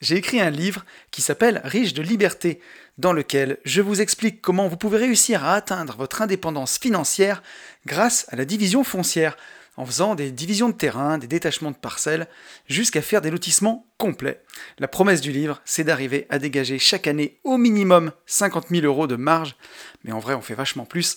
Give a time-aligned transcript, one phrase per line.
[0.00, 2.60] j'ai écrit un livre qui s'appelle Riche de liberté,
[2.98, 7.42] dans lequel je vous explique comment vous pouvez réussir à atteindre votre indépendance financière
[7.86, 9.36] grâce à la division foncière,
[9.76, 12.26] en faisant des divisions de terrain, des détachements de parcelles,
[12.66, 14.42] jusqu'à faire des lotissements complets.
[14.78, 19.06] La promesse du livre, c'est d'arriver à dégager chaque année au minimum 50 000 euros
[19.06, 19.56] de marge,
[20.04, 21.14] mais en vrai on fait vachement plus,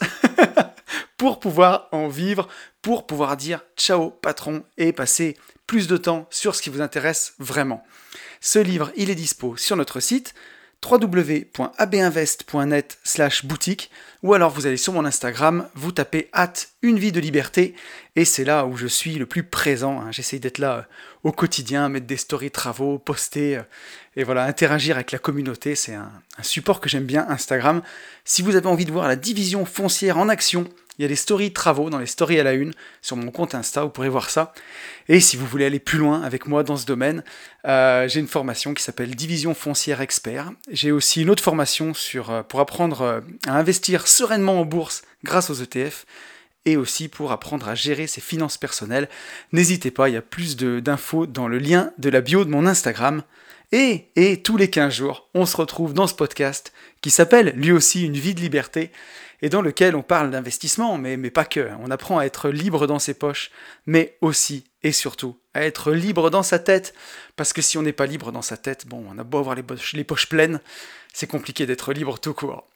[1.18, 2.48] pour pouvoir en vivre,
[2.82, 7.34] pour pouvoir dire ciao patron et passer plus de temps sur ce qui vous intéresse
[7.40, 7.84] vraiment.
[8.44, 10.34] Ce livre, il est dispo sur notre site
[10.84, 13.92] www.abinvest.net slash boutique
[14.24, 17.76] ou alors vous allez sur mon Instagram, vous tapez hâte une vie de liberté
[18.16, 20.02] et c'est là où je suis le plus présent.
[20.02, 20.12] Hein.
[20.12, 20.82] J'essaye d'être là euh,
[21.24, 23.64] au quotidien, mettre des stories travaux, poster euh,
[24.16, 25.76] et voilà, interagir avec la communauté.
[25.76, 26.10] C'est un
[26.42, 27.84] support que j'aime bien, Instagram.
[28.26, 31.16] Si vous avez envie de voir la division foncière en action, il y a des
[31.16, 34.30] stories travaux dans les stories à la une sur mon compte Insta, vous pourrez voir
[34.30, 34.54] ça.
[35.08, 37.24] Et si vous voulez aller plus loin avec moi dans ce domaine,
[37.66, 40.52] euh, j'ai une formation qui s'appelle Division foncière expert.
[40.70, 45.50] J'ai aussi une autre formation euh, pour apprendre euh, à investir sereinement en bourse grâce
[45.50, 46.06] aux ETF
[46.66, 49.10] et aussi pour apprendre à gérer ses finances personnelles.
[49.52, 52.68] N'hésitez pas, il y a plus d'infos dans le lien de la bio de mon
[52.68, 53.24] Instagram.
[53.72, 57.72] Et, et tous les 15 jours, on se retrouve dans ce podcast qui s'appelle lui
[57.72, 58.92] aussi Une vie de liberté
[59.42, 61.70] et dans lequel on parle d'investissement, mais, pas que.
[61.80, 63.52] On apprend à être libre dans ses poches,
[63.86, 66.94] mais aussi et surtout à être libre dans sa tête.
[67.36, 69.56] Parce que si on n'est pas libre dans sa tête, bon, on a beau avoir
[69.56, 70.60] les poches, pleines,
[71.14, 72.68] c'est compliqué d'être libre tout court.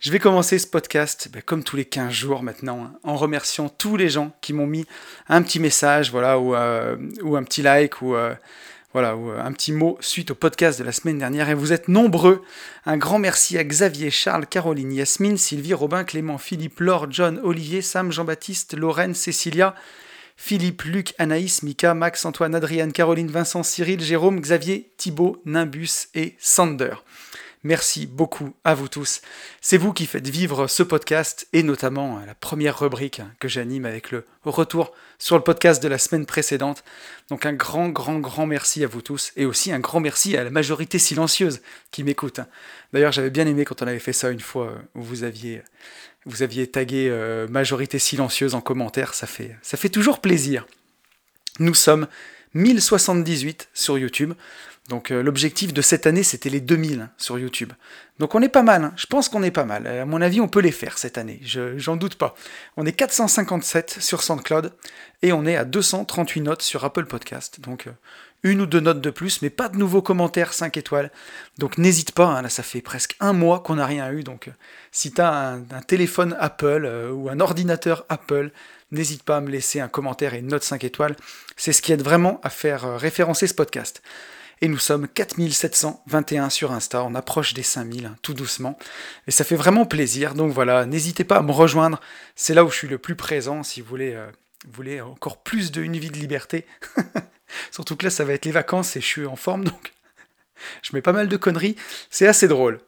[0.00, 3.68] Je vais commencer ce podcast, ben, comme tous les 15 jours maintenant, hein, en remerciant
[3.68, 4.86] tous les gens qui m'ont mis
[5.28, 8.34] un petit message, voilà, ou, euh, un petit like, ou, euh,
[8.94, 11.50] voilà, euh, un petit mot suite au podcast de la semaine dernière.
[11.50, 12.42] Et vous êtes nombreux.
[12.86, 17.82] Un grand merci à Xavier, Charles, Caroline, Yasmine, Sylvie, Robin, Clément, Philippe, Laure, John, Olivier,
[17.82, 19.74] Sam, Jean-Baptiste, Lorraine, Cécilia,
[20.36, 26.34] Philippe, Luc, Anaïs, Mika, Max, Antoine, Adriane, Caroline, Vincent, Cyril, Jérôme, Xavier, Thibaut, Nimbus et
[26.38, 26.94] Sander.
[27.64, 29.20] Merci beaucoup à vous tous.
[29.60, 34.12] C'est vous qui faites vivre ce podcast et notamment la première rubrique que j'anime avec
[34.12, 36.84] le retour sur le podcast de la semaine précédente.
[37.30, 40.44] Donc un grand, grand, grand merci à vous tous et aussi un grand merci à
[40.44, 41.60] la majorité silencieuse
[41.90, 42.40] qui m'écoute.
[42.92, 45.62] D'ailleurs, j'avais bien aimé quand on avait fait ça une fois où vous aviez,
[46.26, 49.14] vous aviez tagué euh, majorité silencieuse en commentaire.
[49.14, 50.64] Ça fait, ça fait toujours plaisir.
[51.58, 52.06] Nous sommes
[52.54, 54.34] 1078 sur YouTube.
[54.88, 57.72] Donc euh, l'objectif de cette année, c'était les 2000 sur YouTube.
[58.18, 58.92] Donc on est pas mal, hein.
[58.96, 59.86] je pense qu'on est pas mal.
[59.86, 62.34] À mon avis, on peut les faire cette année, j'en doute pas.
[62.76, 64.72] On est 457 sur SoundCloud
[65.22, 67.60] et on est à 238 notes sur Apple Podcast.
[67.60, 67.92] Donc euh,
[68.42, 71.12] une ou deux notes de plus, mais pas de nouveaux commentaires 5 étoiles.
[71.58, 72.42] Donc n'hésite pas, hein.
[72.42, 74.24] là ça fait presque un mois qu'on n'a rien eu.
[74.24, 74.52] Donc euh,
[74.90, 78.50] si tu as un, téléphone Apple ou un ordinateur Apple,
[78.90, 81.14] n'hésite pas à me laisser un commentaire et une note 5 étoiles.
[81.58, 84.02] C'est ce qui aide vraiment à faire référencer ce podcast
[84.60, 88.78] et nous sommes 4721 sur Insta, on approche des 5000 hein, tout doucement,
[89.26, 92.00] et ça fait vraiment plaisir, donc voilà, n'hésitez pas à me rejoindre,
[92.34, 94.26] c'est là où je suis le plus présent si vous voulez, euh,
[94.66, 96.66] vous voulez encore plus de une vie de liberté,
[97.70, 99.92] surtout que là ça va être les vacances et je suis en forme, donc
[100.82, 101.76] je mets pas mal de conneries,
[102.10, 102.80] c'est assez drôle.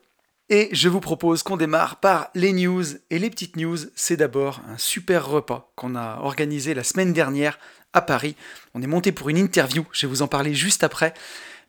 [0.52, 2.82] Et je vous propose qu'on démarre par les news.
[3.10, 7.56] Et les petites news, c'est d'abord un super repas qu'on a organisé la semaine dernière
[7.92, 8.34] à Paris.
[8.74, 11.14] On est monté pour une interview, je vais vous en parler juste après.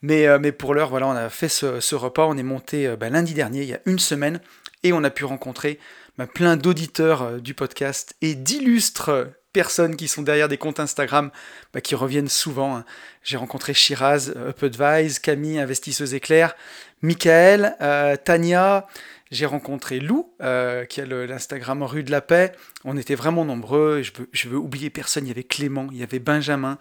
[0.02, 2.96] Mais, euh, mais pour l'heure, voilà, on a fait ce, repas, on est monté euh,
[2.96, 4.42] bah, lundi dernier, il y a une semaine,
[4.84, 5.80] et on a pu rencontrer
[6.18, 11.30] bah, plein d'auditeurs euh, du podcast et d'illustres personnes qui sont derrière des comptes Instagram
[11.74, 12.78] bah, qui reviennent souvent.
[12.78, 12.86] Hein.
[13.24, 16.56] J'ai rencontré Shiraz, UpAdvise, Camille, investisseuse éclair,
[17.02, 17.76] Michael,
[18.24, 18.88] Tania,
[19.32, 22.52] j'ai rencontré Lou, euh, qui a l'Instagram Rue de la Paix.
[22.84, 24.02] On était vraiment nombreux.
[24.02, 25.26] Je veux, veux oublier personne.
[25.26, 26.78] Il y avait Clément, il y avait Benjamin.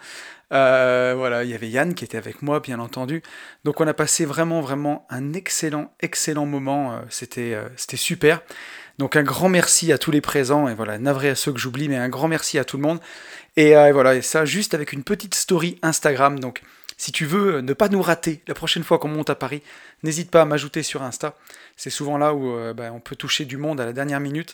[0.52, 3.22] Euh, voilà, il y avait Yann qui était avec moi, bien entendu.
[3.64, 6.92] Donc on a passé vraiment, vraiment un excellent, excellent moment.
[6.92, 8.42] Euh, c'était, c'était super.
[8.98, 11.88] Donc un grand merci à tous les présents et voilà, navré à ceux que j'oublie,
[11.88, 12.98] mais un grand merci à tout le monde.
[13.56, 16.38] Et voilà, et ça juste avec une petite story Instagram.
[16.38, 16.62] Donc
[17.00, 19.62] si tu veux ne pas nous rater la prochaine fois qu'on monte à Paris,
[20.02, 21.35] n'hésite pas à m'ajouter sur Insta.
[21.75, 24.52] C'est souvent là où euh, bah, on peut toucher du monde à la dernière minute.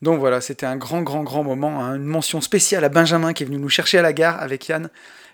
[0.00, 1.84] Donc voilà, c'était un grand, grand, grand moment.
[1.84, 1.96] Hein.
[1.96, 4.88] Une mention spéciale à Benjamin qui est venu nous chercher à la gare avec Yann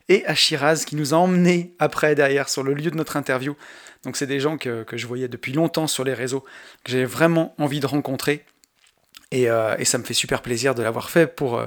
[0.09, 3.55] et à Shiraz qui nous a emmenés après derrière sur le lieu de notre interview.
[4.03, 6.45] Donc c'est des gens que, je voyais depuis longtemps sur les réseaux,
[6.83, 8.45] que j'ai vraiment envie de rencontrer.
[9.31, 11.63] Et, euh, ça me fait super plaisir de l'avoir fait pour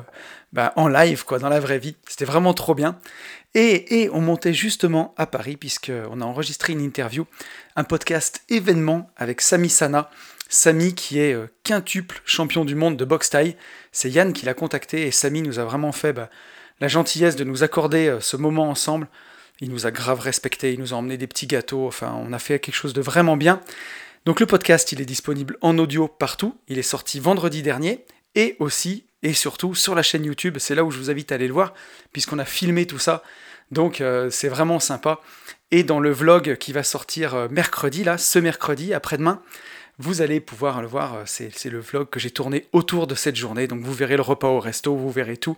[0.53, 1.95] bah, en live, quoi, dans la vraie vie.
[2.07, 2.99] C'était vraiment trop bien.
[3.53, 7.25] Et, et, on montait justement à Paris, puisqu'on a enregistré une interview,
[7.75, 10.09] un podcast événement avec Sami Sana.
[10.49, 13.55] Sami qui est quintuple champion du monde de boxe taille.
[13.91, 16.29] C'est Yann qui l'a contacté et Sami nous a vraiment fait bah,
[16.81, 19.07] la gentillesse de nous accorder ce moment ensemble.
[19.61, 22.39] Il nous a grave respecté, il nous a emmené des petits gâteaux, enfin on a
[22.39, 23.61] fait quelque chose de vraiment bien.
[24.25, 28.55] Donc le podcast, il est disponible en audio partout, il est sorti vendredi dernier, et
[28.59, 31.47] aussi, et surtout, sur la chaîne YouTube, c'est là où je vous invite à aller
[31.47, 31.73] le voir,
[32.13, 33.23] puisqu'on a filmé tout ça,
[33.71, 35.21] donc euh, c'est vraiment sympa.
[35.71, 39.41] Et dans le vlog qui va sortir euh, mercredi, là, ce mercredi, après-demain,
[39.97, 43.35] vous allez pouvoir le voir, euh, c'est le vlog que j'ai tourné autour de cette
[43.35, 45.57] journée, donc vous verrez le repas au resto, vous verrez tout.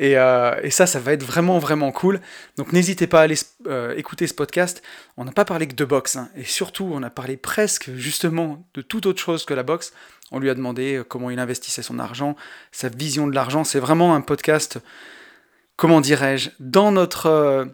[0.00, 2.20] Euh, et, ça, ça va être vraiment, vraiment cool.
[2.56, 3.36] Donc n'hésitez pas à aller
[3.66, 4.82] euh, écouter ce podcast.
[5.16, 6.28] On n'a pas parlé que de boxe, hein.
[6.36, 9.92] et surtout, on a parlé presque justement de toute autre chose que la boxe.
[10.30, 12.36] On lui a demandé euh, comment il investissait son argent,
[12.72, 13.64] sa vision de l'argent.
[13.64, 14.78] C'est vraiment un podcast,
[15.76, 17.68] comment dirais-je, dans notre,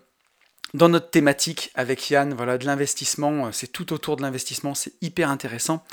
[0.75, 3.53] dans notre thématique avec Yann, voilà, de l'investissement.
[3.53, 5.85] C'est tout autour de l'investissement, c'est hyper intéressant.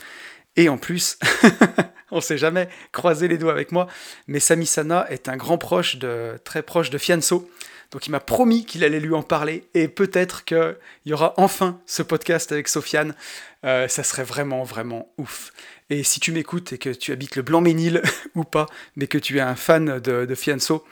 [0.57, 1.17] Et en plus,
[2.11, 3.87] on sait jamais, croiser les doigts avec moi,
[4.27, 7.49] mais Sami Sana est un grand proche, de, très proche de Fianso.
[7.91, 10.75] Donc il m'a promis qu'il allait lui en parler et peut-être qu'il
[11.05, 13.15] y aura enfin ce podcast avec Sofiane.
[13.63, 15.51] Euh, ça serait vraiment, vraiment ouf.
[15.89, 18.01] Et si tu m'écoutes et que tu habites le Blanc-Ménil
[18.35, 18.65] ou pas,
[18.95, 20.83] mais que tu es un fan de, Fianso,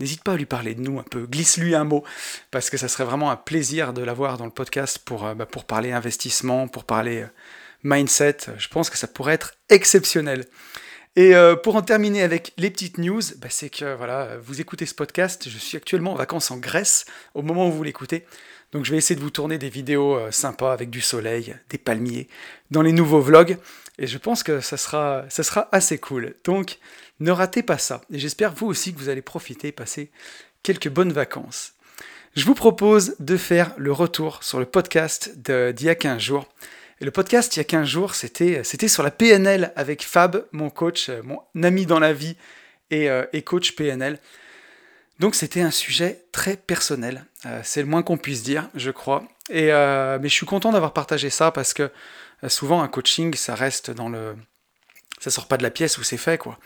[0.00, 2.04] n'hésite pas à lui parler de nous un peu, glisse-lui un mot,
[2.50, 5.46] parce que ça serait vraiment un plaisir de l'avoir dans le podcast pour, euh, bah,
[5.46, 7.26] parler investissement, pour parler euh,
[7.82, 8.38] mindset.
[8.58, 10.46] Je pense que ça pourrait être exceptionnel.
[11.16, 14.86] Et euh, pour en terminer avec les petites news, bah, c'est que voilà, vous écoutez
[14.86, 17.04] ce podcast, je suis actuellement en vacances en Grèce
[17.34, 18.24] au moment où vous l'écoutez.
[18.72, 21.78] Donc je vais essayer de vous tourner des vidéos euh, sympas avec du soleil, des
[21.78, 22.28] palmiers,
[22.70, 23.58] dans les nouveaux vlogs.
[23.98, 26.34] Et je pense que ça sera, ça sera assez cool.
[26.44, 26.78] Donc
[27.18, 28.02] ne ratez pas ça.
[28.12, 30.12] Et j'espère vous aussi que vous allez profiter, passer
[30.62, 31.72] quelques bonnes vacances.
[32.36, 36.48] Je vous propose de faire le retour sur le podcast d'il y a 15 jours.
[37.02, 40.44] Et le podcast, il y a 15 jours, c'était, c'était sur la PNL avec Fab,
[40.52, 42.36] mon coach, euh, mon ami dans la vie
[42.92, 44.18] euh, et, coach PNL.
[45.18, 49.24] Donc c'était un sujet très personnel, euh, c'est le moins qu'on puisse dire, je crois.
[49.48, 51.90] Et, mais je suis content d'avoir partagé ça parce que
[52.46, 54.36] souvent un coaching, ça reste dans le...
[55.18, 56.58] Ça sort pas de la pièce où c'est fait, quoi.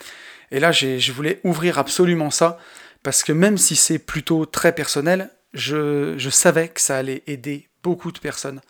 [0.51, 2.59] Et là, je voulais ouvrir absolument ça
[3.01, 7.69] parce que même si c'est plutôt très personnel, je, je savais que ça allait aider
[7.81, 8.61] beaucoup de personnes.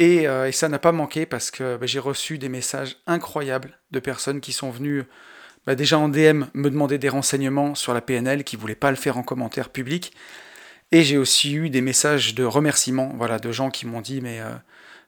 [0.00, 4.00] Euh, et, ça n'a pas manqué parce que bah, j'ai reçu des messages incroyables de
[4.00, 5.04] personnes qui sont venues
[5.66, 8.90] bah, déjà en DM me demander des renseignements sur la PNL, qui ne voulaient pas
[8.90, 10.12] le faire en commentaire public.
[10.92, 14.40] Et j'ai aussi eu des messages de remerciements, voilà, de gens qui m'ont dit mais
[14.40, 14.50] euh,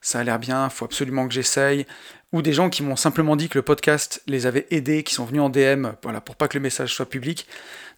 [0.01, 1.87] ça a l'air bien, il faut absolument que j'essaye,
[2.33, 5.25] ou des gens qui m'ont simplement dit que le podcast les avait aidés, qui sont
[5.25, 7.47] venus en DM, voilà, pour pas que le message soit public.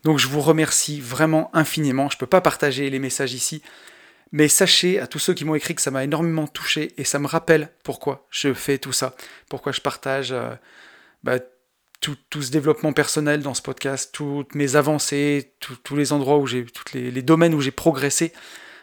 [0.05, 2.09] Donc je vous remercie vraiment infiniment.
[2.11, 3.62] Je ne peux pas partager les messages ici,
[4.32, 7.19] mais sachez à tous ceux qui m'ont écrit que ça m'a énormément touché et ça
[7.19, 9.14] me rappelle pourquoi je fais tout ça,
[9.49, 10.55] pourquoi je partage euh,
[11.23, 11.38] bah,
[12.00, 16.64] tout, ce développement personnel dans ce podcast, toutes mes avancées, tous les endroits où j'ai,
[16.64, 18.32] tous les, domaines où j'ai progressé.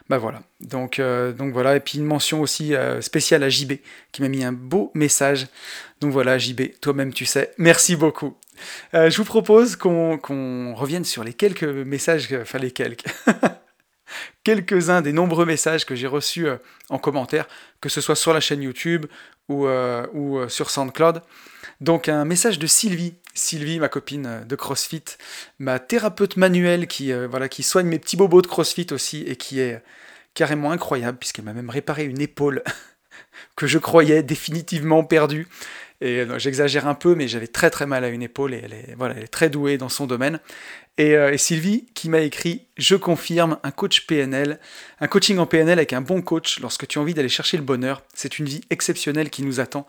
[0.08, 0.42] Bah voilà.
[0.60, 1.76] Donc, euh, donc voilà.
[1.76, 3.74] Et puis une mention aussi euh, spéciale à JB
[4.10, 5.48] qui m'a mis un beau message.
[6.00, 7.52] Donc voilà, JB, toi-même tu sais.
[7.58, 8.36] Merci beaucoup.
[8.94, 13.04] je vous propose qu'on, qu'on revienne sur les quelques messages, enfin les quelques.
[14.44, 16.56] quelques-uns des nombreux messages que j'ai reçus euh,
[16.88, 17.46] en commentaire,
[17.80, 19.06] que ce soit sur la chaîne YouTube
[19.48, 21.22] ou, euh, euh, sur SoundCloud.
[21.80, 25.04] Donc un message de Sylvie, Sylvie, ma copine de CrossFit,
[25.58, 29.60] ma thérapeute manuelle qui, voilà, qui soigne mes petits bobos de CrossFit aussi et qui
[29.60, 29.82] est
[30.34, 32.62] carrément incroyable puisqu'elle m'a même réparé une épaule
[33.56, 35.48] que je croyais définitivement perdue.
[36.02, 38.94] Et j'exagère un peu, mais j'avais très très mal à une épaule et elle est,
[38.96, 40.40] voilà, elle est très douée dans son domaine.
[40.98, 44.58] Euh, et, Sylvie qui m'a écrit Je confirme, un coach PNL,
[45.00, 47.62] un coaching en PNL avec un bon coach lorsque tu as envie d'aller chercher le
[47.62, 49.86] bonheur, c'est une vie exceptionnelle qui nous attend.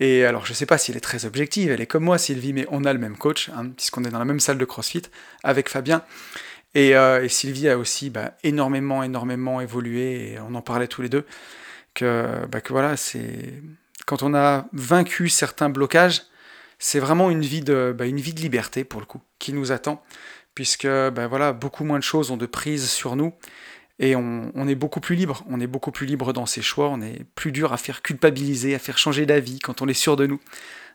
[0.00, 2.18] Et alors, je ne sais pas si elle est très objective, elle est comme moi,
[2.18, 4.64] Sylvie, mais on a le même coach, hein, puisqu'on est dans la même salle de
[4.64, 5.02] CrossFit
[5.44, 6.02] avec Fabien.
[6.74, 11.08] Et, euh, Sylvie a aussi bah, énormément, énormément évolué, et on en parlait tous les
[11.08, 11.24] deux,
[12.00, 13.62] bah, que voilà, c'est.
[14.06, 16.22] Quand on a vaincu certains blocages,
[16.78, 19.70] c'est vraiment une vie, de, bah, une vie de liberté pour le coup qui nous
[19.70, 20.02] attend,
[20.54, 23.32] puisque ben voilà, beaucoup moins de choses ont de prise sur nous
[24.02, 25.44] et on, est beaucoup plus libre.
[25.48, 28.74] On est beaucoup plus libre dans ses choix, on est plus dur à faire culpabiliser,
[28.74, 30.40] à faire changer d'avis quand on est sûr de nous.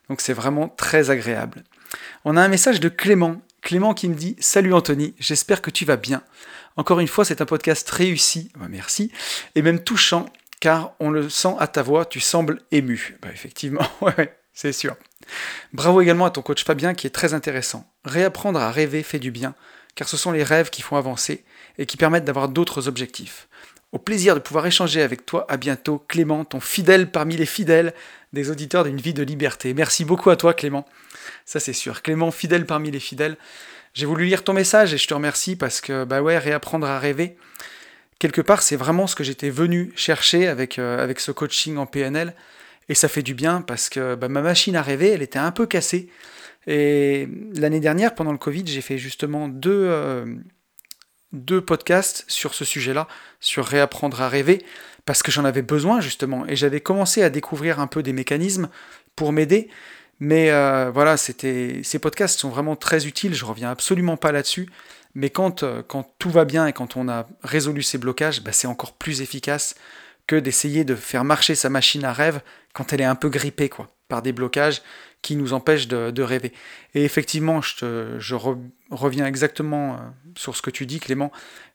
[0.09, 1.63] Donc c'est vraiment très agréable.
[2.25, 3.41] On a un message de Clément.
[3.61, 6.21] Clément qui me dit Salut Anthony, j'espère que tu vas bien.
[6.75, 9.11] Encore une fois, c'est un podcast réussi, bah, merci,
[9.55, 10.27] et même touchant,
[10.59, 13.17] car on le sent à ta voix, tu sembles ému.
[13.21, 14.95] Bah, effectivement, ouais, c'est sûr.
[15.73, 17.91] Bravo également à ton coach Fabien qui est très intéressant.
[18.05, 19.55] Réapprendre à rêver fait du bien,
[19.95, 21.43] car ce sont les rêves qui font avancer
[21.77, 23.47] et qui permettent d'avoir d'autres objectifs.
[23.93, 25.45] Au plaisir de pouvoir échanger avec toi.
[25.49, 27.93] À bientôt, Clément, ton fidèle parmi les fidèles
[28.33, 29.73] des auditeurs d'une vie de liberté.
[29.73, 30.85] Merci beaucoup à toi, Clément.
[31.45, 32.01] Ça, c'est sûr.
[32.01, 33.37] Clément, fidèle parmi les fidèles.
[33.93, 36.99] J'ai voulu lire ton message et je te remercie parce que, bah ouais, réapprendre à
[36.99, 37.37] rêver,
[38.19, 42.33] quelque part, c'est vraiment ce que j'étais venu chercher avec, euh, ce coaching en PNL.
[42.89, 45.51] Et ça fait du bien parce que bah, ma machine à rêver, elle était un
[45.51, 46.09] peu cassée.
[46.67, 50.25] Et l'année dernière, pendant le Covid, j'ai fait justement deux, euh,
[51.31, 53.07] deux podcasts sur ce sujet-là,
[53.39, 54.63] sur réapprendre à rêver,
[55.05, 58.69] parce que j'en avais besoin justement, et j'avais commencé à découvrir un peu des mécanismes
[59.15, 59.69] pour m'aider.
[60.19, 64.69] Mais euh, voilà, c'était ces podcasts sont vraiment très utiles, je reviens absolument pas là-dessus.
[65.15, 68.51] Mais quand, euh, quand tout va bien et quand on a résolu ces blocages, bah,
[68.51, 69.75] c'est encore plus efficace
[70.27, 72.41] que d'essayer de faire marcher sa machine à rêve
[72.73, 74.81] quand elle est un peu grippée quoi, par des blocages
[75.21, 76.53] qui nous empêchent de, rêver.
[76.93, 78.35] Et effectivement, je,
[78.91, 79.97] reviens exactement euh,
[80.35, 81.31] sur ce que tu dis, Clément,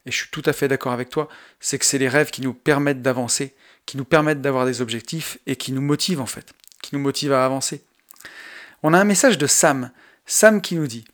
[0.07, 1.29] et je suis tout à fait d'accord avec toi,
[1.61, 3.55] c'est que c'est les rêves qui nous permettent d'avancer,
[3.87, 7.33] qui nous permettent d'avoir des objectifs et qui nous motivent en fait, qui nous motivent
[7.33, 7.83] à avancer.
[8.85, 9.93] On a un message de Sam,
[10.27, 11.05] Sam qui nous dit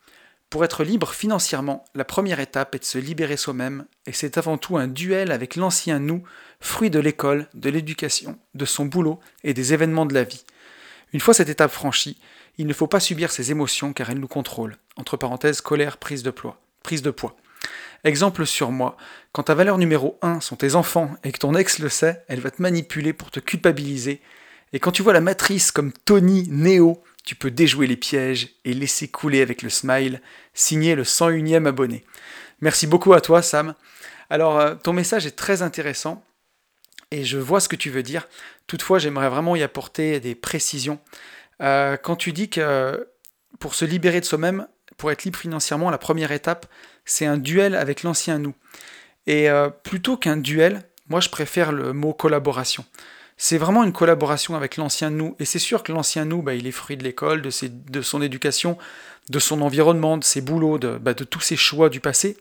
[0.49, 4.57] Pour être libre financièrement, la première étape est de se libérer soi-même, et c'est avant
[4.57, 6.23] tout un duel avec l'ancien nous,
[6.61, 10.45] fruit de l'école, de l'éducation, de son boulot et des événements de la vie.
[11.13, 12.19] Une fois cette étape franchie,
[12.57, 14.79] il ne faut pas subir ses émotions car elles nous contrôlent.
[14.97, 16.59] Entre parenthèses, colère, prise de poids.
[16.83, 17.37] Prise de poids.
[18.03, 18.97] Exemple sur moi,
[19.33, 22.41] quand ta valeur numéro 1 sont tes enfants et que ton ex le sait, elle
[22.41, 24.23] va te manipuler pour te culpabiliser.
[24.73, 28.73] Et quand tu vois la matrice comme Tony Neo, tu peux déjouer les pièges et
[28.73, 30.23] laisser couler avec le smile,
[30.55, 32.03] signé le 101e abonné.
[32.63, 33.75] Merci beaucoup à toi Sam.
[34.31, 36.25] Alors euh, ton message est très intéressant
[37.11, 38.27] et je vois ce que tu veux dire.
[38.67, 41.01] Toutefois, j'aimerais vraiment y apporter des précisions.
[41.61, 43.07] Euh, quand tu dis que
[43.61, 44.67] pour se libérer de soi-même,
[44.97, 46.65] pour être libre financièrement, la première étape,
[47.05, 48.55] c'est un duel avec l'ancien nous.
[49.27, 52.87] Et euh, plutôt qu'un duel, moi je préfère le mot collaboration.
[53.41, 55.37] C'est vraiment une collaboration avec l'ancien nous.
[55.39, 58.77] Et c'est sûr que l'ancien nous, bah, il est fruit de l'école, de, son éducation,
[59.31, 62.37] de son environnement, de ses boulots, de, bah, de tous ses choix du passé.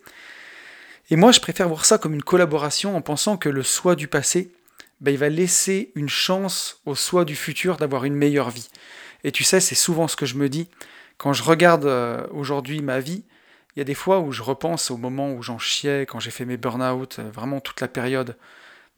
[1.12, 4.08] Et moi, je préfère voir ça comme une collaboration en pensant que le soi du
[4.08, 4.51] passé,
[5.00, 8.70] bah, il va laisser une chance au soi du futur d'avoir une meilleure vie.
[9.24, 10.68] Et tu sais, c'est souvent ce que je me dis.
[11.20, 13.24] Quand je regarde euh, aujourd'hui ma vie,
[13.75, 16.32] il y a des fois où je repense au moment où j'en chiais, quand j'ai
[16.32, 18.36] fait mes burn-out, euh, vraiment toute la période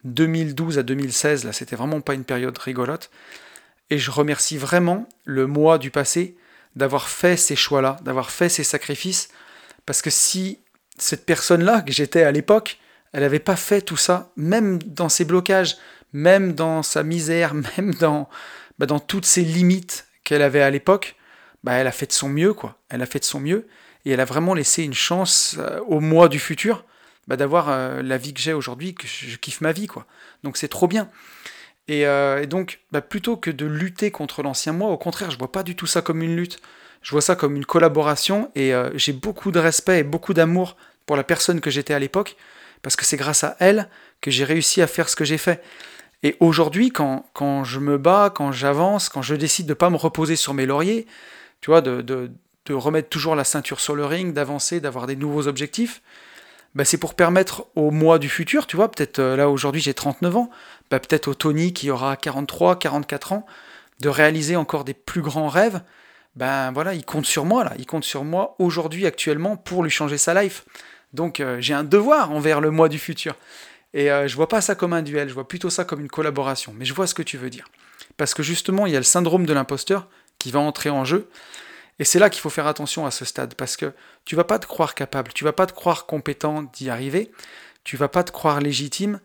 [0.03, 3.09] 2012 à 2016, là, c'était vraiment pas une période rigolote.
[3.89, 6.35] Et je remercie vraiment le moi du passé
[6.75, 9.29] d'avoir fait ces choix-là, d'avoir fait ces sacrifices,
[9.85, 10.59] parce que si
[10.97, 12.79] cette personne-là que j'étais à l'époque,
[13.11, 15.77] elle n'avait pas fait tout ça, même dans ses blocages,
[16.13, 18.29] même dans sa misère, même dans,
[18.77, 21.15] bah, dans toutes ses limites qu'elle avait à l'époque,
[21.63, 22.77] bah, elle a fait de son mieux, quoi.
[22.89, 23.67] Elle a fait de son mieux,
[24.05, 26.85] et elle a vraiment laissé une chance euh, au moi du futur
[27.29, 30.07] bah, d'avoir euh, la vie que j'ai aujourd'hui, que je, kiffe ma vie, quoi.
[30.43, 31.09] Donc c'est trop bien.
[31.87, 35.51] Et, euh, donc, bah, plutôt que de lutter contre l'ancien moi, au contraire, je vois
[35.51, 36.59] pas du tout ça comme une lutte.
[37.03, 41.15] Je vois ça comme une collaboration, et j'ai beaucoup de respect et beaucoup d'amour pour
[41.15, 42.35] la personne que j'étais à l'époque,
[42.81, 43.87] parce que c'est grâce à elle
[44.19, 45.63] que j'ai réussi à faire ce que j'ai fait.
[46.23, 49.89] Et aujourd'hui, quand, quand, je me bats, quand j'avance, quand je décide de ne pas
[49.89, 51.07] me reposer sur mes lauriers,
[51.61, 52.31] tu vois, de, de,
[52.65, 56.01] de remettre toujours la ceinture sur le ring, d'avancer, d'avoir des nouveaux objectifs,
[56.79, 59.93] bah c'est pour permettre au moi du futur, tu vois, peut-être euh, là aujourd'hui j'ai
[59.93, 60.49] 39 ans,
[60.89, 63.45] bah peut-être au Tony qui aura 43, 44 ans,
[63.99, 65.81] de réaliser encore des plus grands rêves,
[66.37, 69.89] ben voilà, il compte sur moi là, il compte sur moi aujourd'hui actuellement pour lui
[69.91, 70.63] changer sa life.
[71.11, 73.35] Donc euh, j'ai un devoir envers le moi du futur.
[73.93, 76.07] Et euh, je vois pas ça comme un duel, je vois plutôt ça comme une
[76.07, 76.73] collaboration.
[76.77, 77.65] Mais je vois ce que tu veux dire.
[78.15, 80.07] Parce que justement, il y a le syndrome de l'imposteur
[80.37, 81.27] qui va entrer en jeu.
[81.99, 83.93] Et c'est là qu'il faut faire attention à ce stade, parce que
[84.25, 87.31] tu vas pas te croire capable, tu vas pas te croire compétent d'y arriver,
[87.83, 89.19] tu vas pas te croire légitime.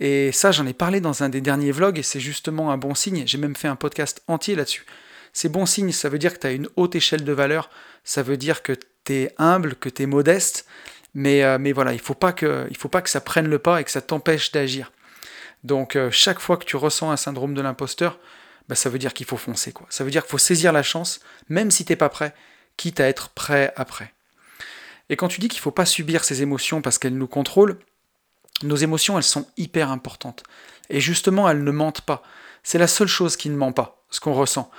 [0.00, 2.94] Et ça, j'en ai parlé dans un des derniers vlogs, et c'est justement un bon
[2.94, 3.24] signe.
[3.26, 4.86] J'ai même fait un podcast entier là-dessus.
[5.32, 7.70] C'est bon signe, ça veut dire que tu as une haute échelle de valeur,
[8.04, 8.72] ça veut dire que
[9.04, 10.66] tu es humble, que tu es modeste,
[11.14, 12.68] mais, euh, mais voilà, il ne faut, pas que,
[13.06, 14.92] ça prenne le pas et que ça t'empêche d'agir.
[15.64, 18.18] Donc euh, chaque fois que tu ressens un syndrome de l'imposteur,
[18.68, 19.72] bah, ça veut dire qu'il faut foncer.
[19.72, 19.86] Quoi.
[19.90, 22.34] Ça veut dire qu'il faut saisir la chance, même si tu n'es pas prêt,
[22.76, 24.12] quitte à être prêt après.
[25.08, 27.78] Et quand tu dis qu'il ne faut pas subir ces émotions parce qu'elles nous contrôlent,
[28.62, 30.42] nos émotions, elles sont hyper importantes.
[30.90, 32.22] Et justement, elles ne mentent pas.
[32.62, 34.70] C'est la seule chose qui ne ment pas, ce qu'on ressent.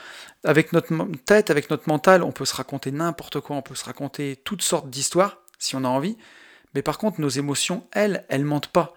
[0.43, 0.93] Avec notre
[1.25, 4.62] tête, avec notre mental, on peut se raconter n'importe quoi, on peut se raconter toutes
[4.62, 6.17] sortes d'histoires, si on a envie.
[6.75, 8.93] Mais par contre, nos émotions, elles, elles mentent pas.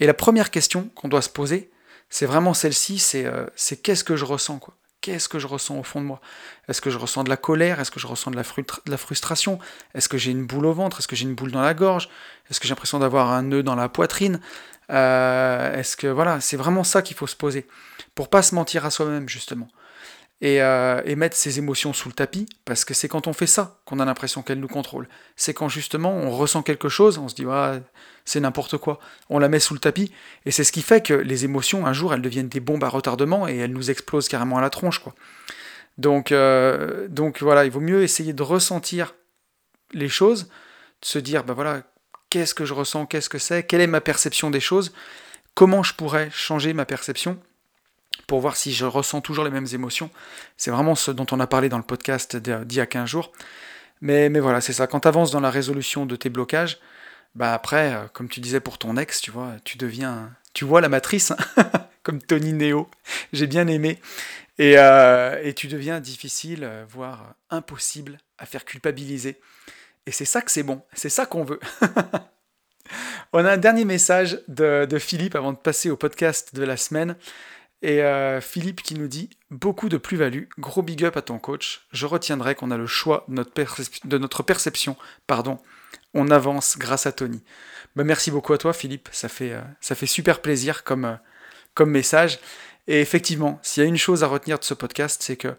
[0.00, 1.70] Et la première question qu'on doit se poser,
[2.10, 3.46] c'est vraiment celle-ci, c'est euh,
[3.82, 4.74] qu'est-ce que je ressens quoi.
[5.00, 6.18] Qu'est-ce que je ressens au fond de moi?
[6.66, 7.78] Est-ce que je ressens de la colère?
[7.78, 9.58] Est-ce que je ressens de la, de la frustration?
[9.94, 11.00] Est-ce que j'ai une boule au ventre?
[11.00, 12.08] Est-ce que j'ai une boule dans la gorge?
[12.48, 14.40] Est-ce que j'ai l'impression d'avoir un nœud dans la poitrine?
[14.90, 17.66] Euh, Est-ce que voilà, c'est vraiment ça qu'il faut se poser
[18.14, 19.68] pour pas se mentir à soi-même justement.
[20.42, 23.78] Euh, et, mettre ses émotions sous le tapis, parce que c'est quand on fait ça
[23.86, 25.08] qu'on a l'impression qu'elles nous contrôlent.
[25.36, 27.80] C'est quand justement on ressent quelque chose, on se dit ah,
[28.26, 28.98] c'est n'importe quoi,
[29.30, 30.12] on la met sous le tapis,
[30.44, 32.88] et c'est ce qui fait que les émotions, un jour, elles deviennent des bombes à
[32.88, 34.98] retardement et elles nous explosent carrément à la tronche.
[34.98, 35.14] quoi.
[35.96, 39.14] Donc, euh, donc voilà, il vaut mieux essayer de ressentir
[39.92, 40.48] les choses,
[41.00, 41.84] de se dire, ben voilà,
[42.28, 44.92] qu'est-ce que je ressens, qu'est-ce que c'est, quelle est ma perception des choses,
[45.54, 47.38] comment je pourrais changer ma perception,
[48.26, 50.10] pour voir si je ressens toujours les mêmes émotions.
[50.56, 53.32] C'est vraiment ce dont on a parlé dans le podcast d'il y a 15 jours.
[54.00, 54.86] Mais, voilà, c'est ça.
[54.86, 56.78] Quand tu avances dans la résolution de tes blocages,
[57.34, 60.30] bah après, euh, comme tu disais pour ton ex, tu vois, tu deviens.
[60.52, 61.36] Tu vois la matrice, hein,
[62.02, 62.88] comme Tony Neo.
[63.32, 63.98] J'ai bien aimé.
[64.58, 69.40] Et, euh, tu deviens difficile, euh, voire impossible à faire culpabiliser.
[70.06, 70.82] Et c'est ça que c'est bon.
[70.92, 71.60] C'est ça qu'on veut.
[73.32, 77.16] On a un dernier message de Philippe avant de passer au podcast de la semaine.
[77.84, 81.86] Et euh, Philippe qui nous dit beaucoup de plus-value, gros big up à ton coach.
[81.92, 84.96] Je retiendrai qu'on a le choix de notre, perception.
[85.26, 85.58] Pardon.
[86.14, 87.42] On avance grâce à Tony.
[87.94, 89.10] Bah, merci beaucoup à toi, Philippe.
[89.12, 91.14] Ça fait, euh, ça fait super plaisir comme, euh,
[91.74, 92.38] comme message.
[92.88, 95.54] Et effectivement, s'il y a une chose à retenir de ce podcast, c'est que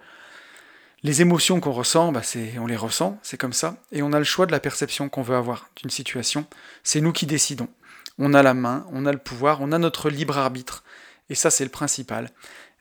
[1.03, 2.23] les émotions qu'on ressent, bah
[2.57, 3.77] on les ressent, c'est comme ça.
[3.91, 6.47] Et on a le choix de la perception qu'on veut avoir d'une situation.
[6.83, 7.67] C'est nous qui décidons.
[8.17, 10.83] On a la main, on a le pouvoir, on a notre libre arbitre.
[11.29, 12.29] Et ça, c'est le principal.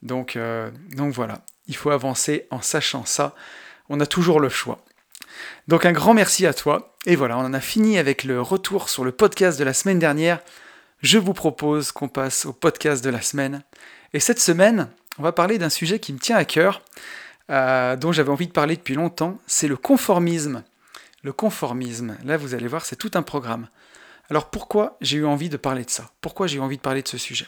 [0.03, 3.35] Donc, euh, donc voilà, il faut avancer en sachant ça.
[3.89, 4.85] On a toujours le choix.
[5.69, 6.95] Donc un grand merci à toi.
[7.07, 9.99] Et voilà, on en a fini avec le retour sur le podcast de la semaine
[9.99, 10.41] dernière.
[11.01, 13.63] Je vous propose qu'on passe au podcast de la semaine.
[14.13, 16.83] Et cette semaine, on va parler d'un sujet qui me tient à cœur,
[17.51, 20.63] euh, dont j'avais envie de parler depuis longtemps, c'est le conformisme.
[21.23, 23.69] Le conformisme, là vous allez voir, c'est tout un programme.
[24.31, 26.11] Alors pourquoi j'ai eu envie de parler de ça?
[26.21, 27.47] Pourquoi j'ai eu envie de parler de ce sujet?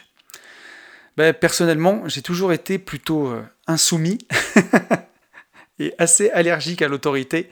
[1.17, 4.19] Ben, Personnellement, j'ai toujours été plutôt euh, insoumis
[5.79, 7.49] et assez allergique à l'autorité.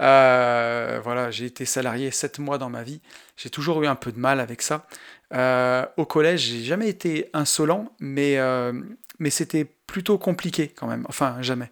[0.00, 3.00] Euh, voilà, j'ai été salarié 7 mois dans ma vie.
[3.36, 4.86] J'ai toujours eu un peu de mal avec ça.
[5.34, 8.38] Euh, au collège, j'ai jamais été insolent, mais,
[9.28, 11.04] c'était plutôt compliqué quand même.
[11.08, 11.70] Enfin, jamais.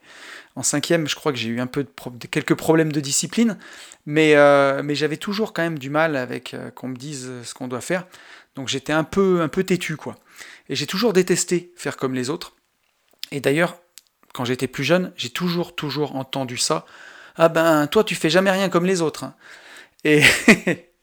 [0.54, 1.86] En cinquième, je crois que j'ai eu un peu
[2.30, 3.58] quelques problèmes de discipline,
[4.06, 4.34] mais,
[4.82, 8.06] mais j'avais toujours quand même du mal avec qu'on me dise ce qu'on doit faire.
[8.54, 10.16] Donc j'étais un peu, un peu têtu, quoi.
[10.68, 12.54] Et j'ai toujours détesté faire comme les autres.
[13.30, 13.76] Et d'ailleurs,
[14.32, 16.86] quand j'étais plus jeune, j'ai toujours, toujours entendu ça.
[17.36, 19.24] Ah ben, toi, tu fais jamais rien comme les autres.
[19.24, 19.34] Hein.
[20.04, 20.22] Et,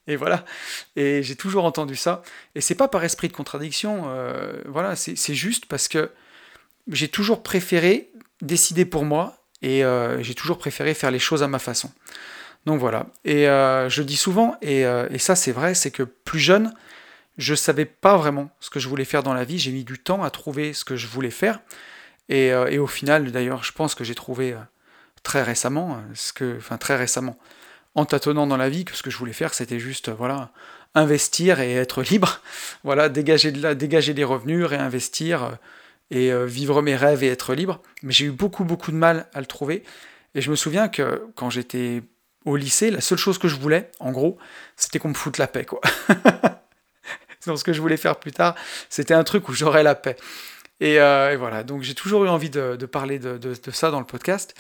[0.17, 0.45] voilà.
[0.95, 2.23] Et j'ai toujours entendu ça.
[2.56, 4.06] Et c'est pas par esprit de contradiction.
[4.08, 6.12] Euh, voilà, c'est juste parce que
[6.88, 8.10] j'ai toujours préféré
[8.41, 11.91] décider pour moi et euh, j'ai toujours préféré faire les choses à ma façon.
[12.65, 13.08] Donc voilà.
[13.25, 14.86] Et euh, je dis souvent, et
[15.17, 16.73] ça c'est vrai, c'est que plus jeune,
[17.39, 19.58] je ne savais pas vraiment ce que je voulais faire dans la vie.
[19.58, 21.62] J'ai mis du temps à trouver ce que je voulais faire.
[22.28, 24.58] Et, euh, au final, d'ailleurs, je pense que j'ai trouvé euh,
[25.23, 26.60] très récemment, euh, ce que,
[27.95, 30.52] en tâtonnant dans la vie, que ce que je voulais faire, c'était juste, voilà,
[30.95, 32.41] investir et être libre.
[32.84, 35.58] Voilà, dégager des revenus, réinvestir
[36.12, 37.82] et vivre mes rêves et être libre.
[38.04, 39.84] Mais j'ai eu beaucoup, beaucoup de mal à le trouver.
[40.34, 42.04] Et je me souviens que quand j'étais
[42.45, 44.38] au lycée, la seule chose que je voulais, en gros,
[44.78, 45.82] c'était qu'on me foute la paix, quoi.
[47.57, 48.55] ce que je voulais faire plus tard.
[48.89, 50.15] C'était un truc où j'aurais la paix.
[50.79, 54.55] Et, euh, voilà, donc j'ai toujours eu envie de, parler de, ça dans le podcast.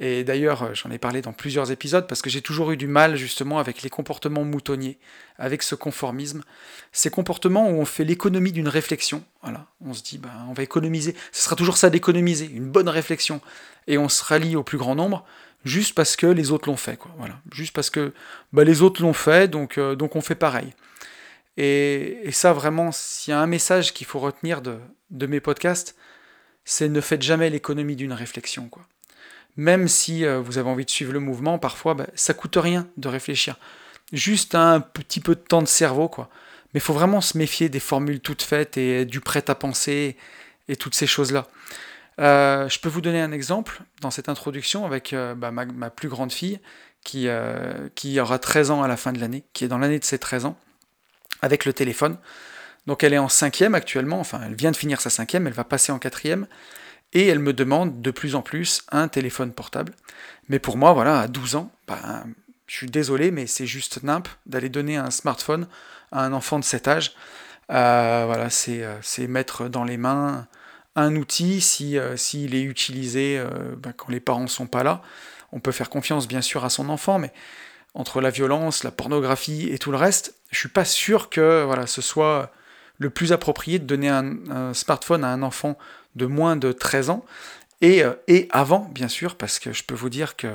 [0.00, 2.86] Et d'ailleurs, euh, j'en ai parlé dans plusieurs épisodes parce que j'ai toujours eu du
[2.86, 4.96] mal justement avec les comportements moutonniers,
[5.38, 6.44] avec ce conformisme.
[6.92, 9.24] Ces comportements où on fait l'économie d'une réflexion.
[9.42, 11.16] Voilà, on se dit, ben, on va économiser.
[11.32, 13.40] Ce sera toujours ça d'économiser, une bonne réflexion.
[13.88, 15.24] Et on se rallie au plus grand nombre
[15.64, 16.98] juste parce que les autres l'ont fait.
[17.18, 18.12] Voilà, juste parce que
[18.52, 20.72] ben, les autres l'ont fait, donc, euh, donc on fait pareil.
[21.58, 25.96] Et, ça, vraiment, s'il y a un message qu'il faut retenir de, mes podcasts,
[26.64, 28.68] c'est ne faites jamais l'économie d'une réflexion.
[28.68, 28.86] Quoi.
[29.56, 32.86] Même si euh, vous avez envie de suivre le mouvement, parfois, bah, ça coûte rien
[32.96, 33.56] de réfléchir.
[34.12, 36.30] Juste un petit peu de temps de cerveau, quoi.
[36.72, 40.16] Mais il faut vraiment se méfier des formules toutes faites et du prêt à penser
[40.68, 41.48] et toutes ces choses-là.
[42.20, 45.90] Euh, je peux vous donner un exemple dans cette introduction avec euh, bah, ma, ma,
[45.90, 46.60] plus grande fille
[47.02, 47.26] qui,
[47.94, 50.18] qui aura 13 ans à la fin de l'année, qui est dans l'année de ses
[50.18, 50.58] 13 ans
[51.42, 52.16] avec le téléphone.
[52.86, 55.64] Donc elle est en cinquième actuellement, enfin elle vient de finir sa cinquième, elle va
[55.64, 56.46] passer en quatrième,
[57.12, 59.92] et elle me demande de plus en plus un téléphone portable.
[60.48, 62.24] Mais pour moi, voilà, à 12 ans, ben,
[62.66, 65.68] je suis désolé, mais c'est juste nimp d'aller donner un smartphone
[66.12, 67.12] à un enfant de cet âge.
[67.70, 70.46] Euh, voilà, euh, c'est mettre dans les mains
[70.96, 73.40] un outil si s'il est utilisé
[73.76, 75.02] ben, quand les parents sont pas là.
[75.52, 77.32] On peut faire confiance bien sûr à son enfant, mais
[77.98, 81.86] entre la violence, la pornographie et tout le reste, je suis pas sûr que voilà,
[81.86, 82.52] ce soit
[82.98, 85.76] le plus approprié de donner un, smartphone à un enfant
[86.14, 87.24] de moins de 13 ans,
[87.80, 90.48] et, euh, et, avant, bien sûr, parce que je peux vous dire que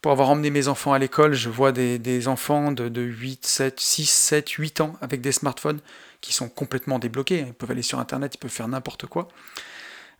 [0.00, 3.80] pour avoir emmené mes enfants à l'école, je vois des, enfants de, de, 8, 7,
[3.80, 5.80] 6, 7, 8 ans avec des smartphones
[6.20, 9.28] qui sont complètement débloqués, ils peuvent aller sur Internet, ils peuvent faire n'importe quoi.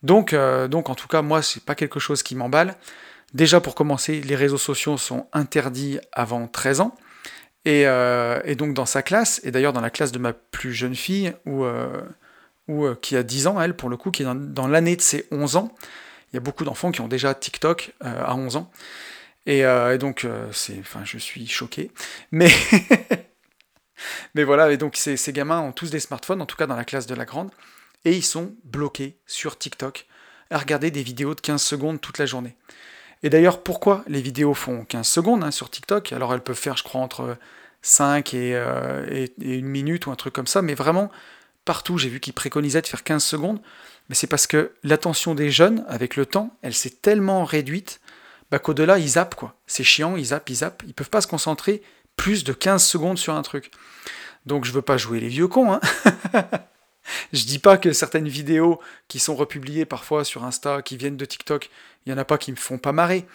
[0.02, 2.76] Donc, euh, donc en tout cas, moi, c'est pas quelque chose qui m'emballe.
[3.34, 6.96] Déjà, pour commencer, les réseaux sociaux sont interdits avant 13 ans.
[7.66, 10.94] Euh, et, donc dans sa classe, et d'ailleurs dans la classe de ma plus jeune
[10.94, 12.02] fille, ou euh,
[12.68, 15.26] euh, qui a 10 ans, elle, pour le coup, qui est dans, l'année de ses
[15.32, 15.74] 11 ans,
[16.32, 18.70] il y a beaucoup d'enfants qui ont déjà TikTok à 11 ans.
[19.46, 19.62] Et,
[19.98, 21.90] donc, c'est, je suis choqué.
[22.32, 22.50] Mais,
[24.34, 26.84] mais voilà, et donc ces gamins ont tous des smartphones, en tout cas dans la
[26.84, 27.50] classe de la grande,
[28.04, 30.06] et ils sont bloqués sur TikTok
[30.50, 32.56] à regarder des vidéos de 15 secondes toute la journée.
[33.26, 36.12] Et d'ailleurs, pourquoi les vidéos font 15 secondes hein, sur TikTok?
[36.12, 37.36] Alors elles peuvent faire, je crois, entre
[37.82, 41.10] 5 euh, et, une minute ou un truc comme ça, mais vraiment,
[41.64, 43.60] partout, j'ai vu qu'ils préconisaient de faire 15 secondes,
[44.08, 48.00] mais c'est parce que l'attention des jeunes, avec le temps, elle s'est tellement réduite
[48.52, 49.56] bah, qu'au-delà, ils zappent, quoi.
[49.66, 51.82] C'est chiant, ils zappent, ils zappent, ils peuvent pas se concentrer
[52.14, 53.72] plus de 15 secondes sur un truc.
[54.44, 55.80] Donc je veux pas jouer les vieux cons, hein
[57.32, 61.24] Je dis pas que certaines vidéos qui sont republiées parfois sur Insta, qui viennent de
[61.24, 61.70] TikTok,
[62.04, 63.26] il y en a pas qui me font pas marrer.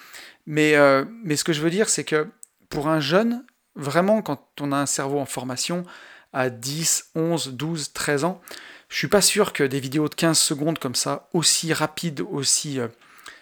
[0.45, 1.05] Mais, euh,
[1.35, 2.27] ce que je veux dire, c'est que
[2.69, 3.43] pour un jeune,
[3.75, 5.85] vraiment, quand on a un cerveau en formation
[6.33, 8.41] à 10, 11, 12, 13 ans,
[8.89, 12.79] je suis pas sûr que des vidéos de 15 secondes comme ça, aussi rapides, aussi
[12.79, 12.87] euh,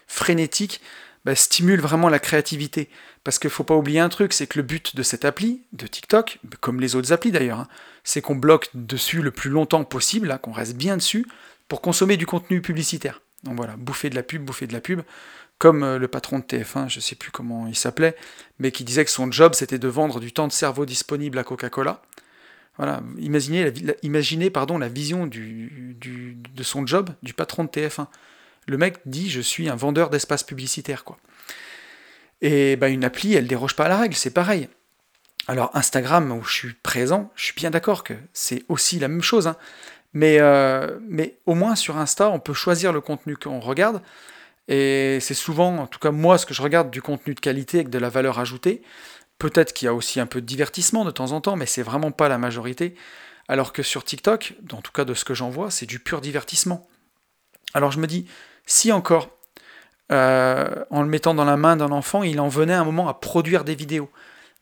[0.08, 0.82] frénétiques,
[1.30, 2.90] bah, stimulent vraiment la créativité.
[3.24, 5.86] Parce qu'il faut pas oublier un truc, c'est que le but de cette appli, de
[5.86, 7.68] TikTok, comme les autres applis d'ailleurs, hein,
[8.04, 11.28] c'est qu'on bloque dessus le plus longtemps possible, qu'on reste bien dessus,
[11.68, 13.22] pour consommer du contenu publicitaire.
[13.44, 15.02] Donc voilà, bouffer de la pub, bouffer de la pub,
[15.60, 18.16] comme euh, le patron de TF1, je sais plus comment il s'appelait,
[18.58, 21.44] mais qui disait que son job c'était de vendre du temps de cerveau disponible à
[21.44, 22.02] Coca-Cola.
[22.78, 25.96] Voilà, imaginez, la, imaginez la vision du,
[26.56, 28.08] de son job, du patron de TF1.
[28.70, 31.18] Le mec dit je suis un vendeur d'espace publicitaire, quoi.
[32.42, 34.70] Et bah, une appli, elle déroge pas à la règle, c'est pareil.
[35.48, 39.24] Alors Instagram, où je suis présent, je suis bien d'accord que c'est aussi la même
[39.24, 39.48] chose.
[39.48, 39.58] Hein.
[40.14, 44.04] Mais, euh, mais au moins sur Insta, on peut choisir le contenu qu'on regarde.
[44.68, 47.78] Et c'est souvent, en tout cas moi, ce que je regarde du contenu de qualité
[47.78, 48.84] avec de la valeur ajoutée.
[49.40, 51.82] Peut-être qu'il y a aussi un peu de divertissement de temps en temps, mais c'est
[51.82, 52.94] vraiment pas la majorité.
[53.48, 56.22] Alors que sur TikTok, en tout cas de ce que j'en vois, c'est du pur
[56.22, 56.88] divertissement.
[57.74, 58.28] Alors je me dis,
[58.70, 59.30] si encore
[60.12, 63.16] euh, en le mettant dans la main d'un enfant, il en venait un moment à
[63.16, 64.10] produire des vidéos.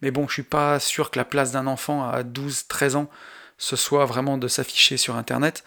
[0.01, 3.09] Mais bon, je suis pas sûr que la place d'un enfant à 12-13 ans,
[3.57, 5.63] ce soit vraiment de s'afficher sur Internet.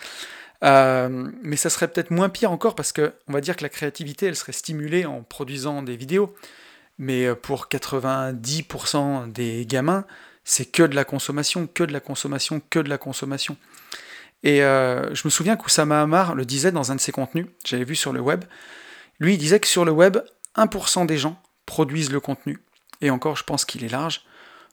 [0.65, 3.69] Euh, mais ça serait peut-être moins pire encore parce que on va dire que la
[3.69, 6.35] créativité, elle serait stimulée en produisant des vidéos.
[6.99, 10.05] Mais euh, pour 90% des gamins,
[10.45, 13.57] c'est que de la consommation, que de la consommation, que de la consommation.
[14.43, 17.95] Et je me souviens qu'Oussama Hamar le disait dans un de ses contenus, j'avais vu
[17.95, 18.45] sur le web,
[19.21, 20.19] lui, il disait que sur le web,
[20.57, 22.59] 1% des gens produisent le contenu.
[23.03, 24.23] Et encore, je pense qu'il est large.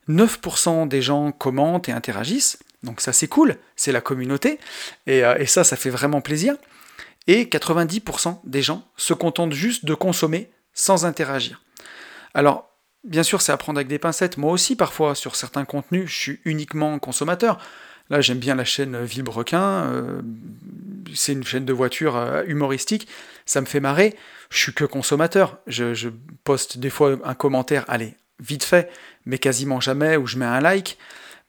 [0.07, 2.57] 9% des gens commentent et interagissent.
[2.81, 3.57] Donc ça, c'est cool.
[3.75, 4.59] C'est la communauté.
[5.09, 6.55] Euh, et, ça, ça fait vraiment plaisir.
[7.27, 11.61] Et 90% des gens se contentent juste de consommer sans interagir.
[12.33, 12.69] Alors,
[13.03, 14.37] bien sûr, c'est à prendre avec des pincettes.
[14.37, 17.59] Moi aussi, parfois, sur certains contenus, je suis uniquement consommateur.
[18.09, 19.91] Là, j'aime bien la chaîne Villebrequin.
[19.91, 20.21] Euh,
[21.13, 23.07] c'est une chaîne de voitures euh, humoristique.
[23.45, 24.15] Ça me fait marrer
[24.49, 25.57] je suis que consommateur.
[25.67, 26.09] Je,
[26.43, 28.89] poste des fois un commentaire, allez, vite fait,
[29.25, 30.97] mais quasiment jamais, ou je mets un like.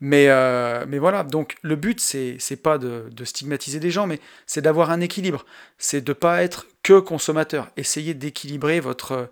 [0.01, 4.63] Mais, euh, mais voilà, donc le but, c'est, pas de, stigmatiser des gens, mais c'est
[4.63, 5.45] d'avoir un équilibre.
[5.77, 7.71] C'est de pas être que consommateur.
[7.77, 9.29] Essayez d'équilibrer votre,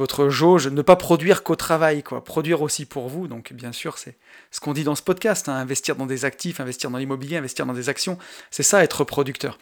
[0.00, 2.24] votre jauge, ne pas produire qu'au travail, quoi.
[2.24, 3.28] Produire aussi pour vous.
[3.28, 4.16] Donc, bien sûr, c'est
[4.50, 5.54] ce qu'on dit dans ce podcast hein.
[5.54, 8.16] investir dans des actifs, investir dans l'immobilier, investir dans des actions.
[8.50, 9.58] C'est ça, être producteur.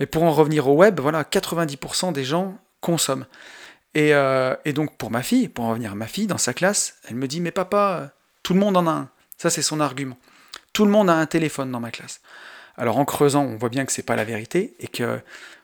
[0.00, 3.24] Mais pour en revenir au web, voilà, 90% des gens consomme.
[3.96, 6.96] Euh, et, donc pour ma fille, pour en revenir à ma fille, dans sa classe,
[7.08, 8.10] elle me dit, mais papa,
[8.42, 9.10] tout le monde en a un.
[9.36, 10.18] Ça c'est son argument.
[10.72, 12.20] Tout le monde a un téléphone dans ma classe.
[12.76, 15.20] Alors en creusant, on voit bien que c'est pas la vérité et que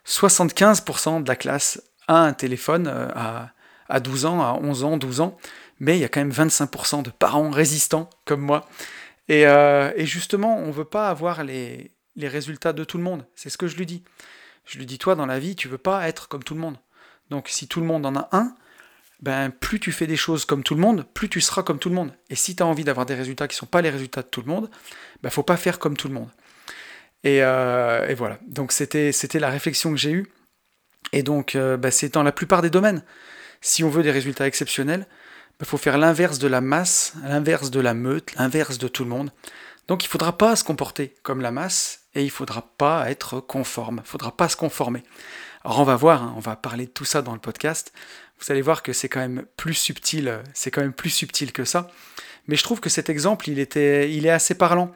[0.07, 3.54] 75% de la classe a un téléphone euh, à,
[3.89, 5.37] à 12 ans, à 11 ans, 12 ans,
[5.81, 8.69] mais il y a quand même 25% de parents résistants comme moi.
[9.29, 13.27] Et, euh, justement, on ne veut pas avoir les, résultats de tout le monde.
[13.35, 14.03] C'est ce que je lui dis.
[14.65, 16.79] Je lui dis, toi, dans la vie, tu veux pas être comme tout le monde.
[17.31, 18.55] Donc si tout le monde en a un,
[19.21, 21.89] ben, plus tu fais des choses comme tout le monde, plus tu seras comme tout
[21.89, 22.13] le monde.
[22.29, 24.29] Et si tu as envie d'avoir des résultats qui ne sont pas les résultats de
[24.29, 24.71] tout le monde,
[25.23, 26.29] ben, faut pas faire comme tout le monde.
[27.25, 28.39] Et, euh, voilà.
[28.47, 30.27] Donc c'était la réflexion que j'ai eue
[31.13, 33.03] Et donc, euh, bah, c'est dans la plupart des domaines.
[33.65, 37.71] Si on veut des résultats exceptionnels, il bah, faut faire l'inverse de la masse, l'inverse
[37.71, 39.31] de la meute, l'inverse de tout le monde.
[39.89, 43.11] Donc il ne faudra pas se comporter comme la masse et il ne faudra pas
[43.11, 45.03] être conforme, il ne faudra pas se conformer.
[45.65, 47.95] Alors on va voir, hein, on va parler de tout ça dans le podcast.
[48.39, 51.65] Vous allez voir que c'est quand même plus subtil, c'est quand même plus subtil que
[51.65, 51.91] ça.
[52.49, 54.93] Mais je trouve que cet exemple, il, était, il est assez parlant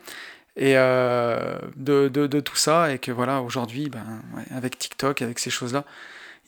[0.61, 5.87] euh, de, de, tout ça et que voilà aujourd'hui, ben, avec TikTok, avec ces choses-là,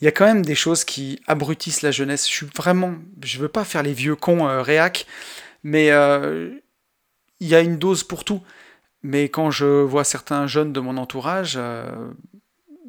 [0.00, 2.26] il y a quand même des choses qui abrutissent la jeunesse.
[2.26, 5.06] Je suis vraiment, je veux pas faire les vieux cons euh, réac,
[5.62, 6.50] mais euh,
[7.40, 8.42] il y a une dose pour tout.
[9.02, 12.10] Mais quand je vois certains jeunes de mon entourage euh,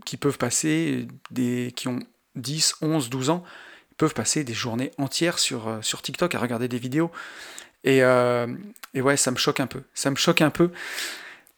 [0.05, 1.99] qui peuvent passer, des, qui ont
[2.35, 3.43] 10, 11, 12 ans,
[3.91, 7.11] ils peuvent passer des journées entières sur, sur TikTok à regarder des vidéos.
[7.83, 7.99] Et,
[8.93, 9.83] et, ouais, ça me choque un peu.
[9.93, 10.71] Ça me choque un peu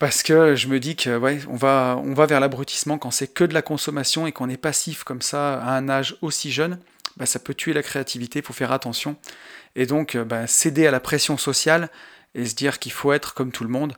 [0.03, 3.61] parce que je me dis que on va, vers l'abrutissement quand c'est que de la
[3.61, 6.77] consommation et qu'on est passif comme ça à un âge aussi jeune.
[7.15, 9.15] Bah, ça peut tuer la créativité, il faut faire attention.
[9.77, 11.89] Et donc, bah, céder à la pression sociale
[12.35, 13.93] et se dire qu'il faut être comme tout le monde,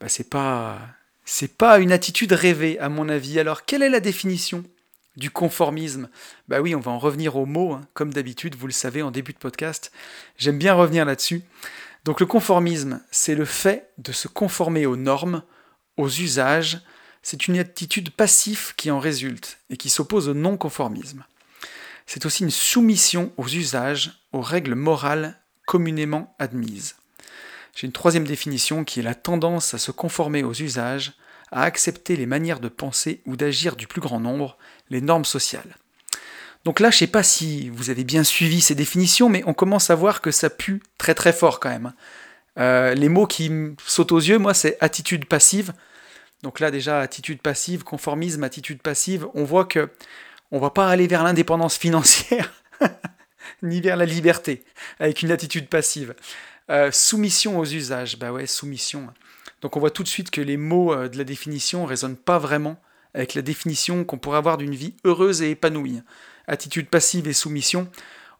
[0.00, 0.78] bah, c'est pas
[1.24, 3.40] c'est pas une attitude rêvée à mon avis.
[3.40, 4.62] Alors quelle est la définition
[5.16, 6.08] du conformisme?
[6.46, 7.80] Bah oui, on va en revenir aux mots, hein.
[7.94, 9.90] comme d'habitude, vous le savez en début de podcast.
[10.36, 11.42] J'aime bien revenir là-dessus.
[12.08, 15.42] Donc le conformisme, c'est le fait de se conformer aux normes,
[15.98, 16.80] aux usages.
[17.20, 21.26] C'est une attitude passive qui en résulte et qui s'oppose au non-conformisme.
[22.06, 26.96] C'est aussi une soumission aux usages, aux règles morales communément admises.
[27.74, 31.12] J'ai une troisième définition qui est la tendance à se conformer aux usages,
[31.52, 34.56] à accepter les manières de penser ou d'agir du plus grand nombre,
[34.88, 35.76] les normes sociales.
[36.64, 39.54] Donc là, je ne sais pas si vous avez bien suivi ces définitions, mais on
[39.54, 41.92] commence à voir que ça pue très très fort quand même.
[42.58, 43.50] Euh, les mots qui
[43.86, 45.72] sautent aux yeux, moi, c'est attitude passive.
[46.42, 49.88] Donc là, déjà, attitude passive, conformisme, attitude passive, on voit que
[50.50, 52.52] on va pas aller vers l'indépendance financière,
[53.62, 54.64] ni vers la liberté,
[54.98, 56.14] avec une attitude passive.
[56.70, 59.08] Euh, soumission aux usages, bah ouais, soumission.
[59.62, 62.16] Donc on voit tout de suite que les mots euh, de la définition ne résonnent
[62.16, 62.80] pas vraiment
[63.14, 66.02] avec la définition qu'on pourrait avoir d'une vie heureuse et épanouie.
[66.48, 67.88] Attitude passive et soumission,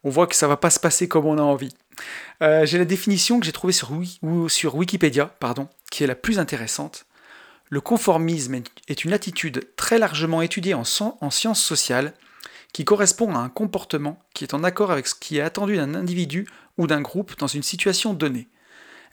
[0.03, 1.75] on voit que ça va pas se passer comme on a envie.
[2.42, 3.90] Euh, j'ai la définition que j'ai trouvée sur,
[4.49, 7.07] sur, Wikipédia, pardon, qui est la plus intéressante.
[7.68, 10.85] Le conformisme est une attitude très largement étudiée en,
[11.21, 12.14] en sciences sociales
[12.73, 15.94] qui correspond à un comportement qui est en accord avec ce qui est attendu d'un
[15.94, 18.49] individu ou d'un groupe dans une situation donnée.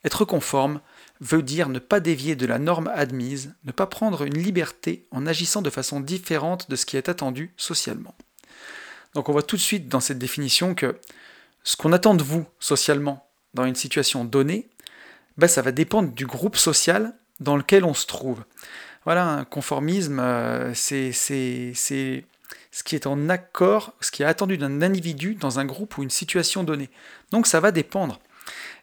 [0.03, 0.81] Être conforme
[1.19, 5.25] veut dire ne pas dévier de la norme admise, ne pas prendre une liberté en
[5.25, 8.15] agissant de façon différente de ce qui est attendu socialement.
[9.15, 10.99] Donc on voit tout de suite dans cette définition que
[11.63, 14.67] ce qu'on attend de vous socialement dans une situation donnée,
[15.37, 18.43] ben ça va dépendre du groupe social dans lequel on se trouve.
[19.05, 24.81] Voilà, un conformisme, euh, c'est ce qui est en accord, ce qui est attendu d'un
[24.81, 26.89] individu dans un groupe ou une situation donnée.
[27.31, 28.19] Donc ça va dépendre.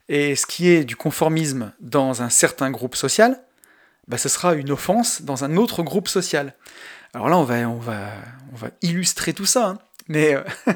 [0.08, 3.42] Et ce qui est du conformisme dans un certain groupe social,
[4.08, 6.54] bah, ce sera une offense dans un autre groupe social.
[7.12, 9.68] Alors là, on va illustrer tout ça.
[9.68, 9.78] Hein.
[10.08, 10.42] Mais euh,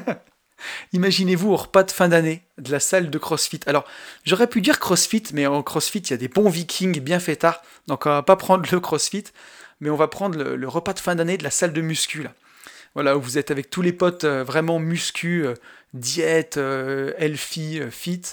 [0.93, 3.59] imaginez-vous au repas de fin d'année de la salle de CrossFit.
[3.65, 3.85] Alors,
[4.25, 7.61] j'aurais pu dire CrossFit, mais en CrossFit, il y a des bons vikings bien fêtards.
[7.87, 9.25] Donc on va pas prendre le CrossFit,
[9.79, 12.23] mais on va prendre le, repas de fin d'année de la salle de muscu.
[12.23, 12.33] Là
[12.95, 15.53] voilà, où vous êtes avec tous les potes euh, vraiment muscu, euh,
[15.93, 18.23] diète, healthy, fit,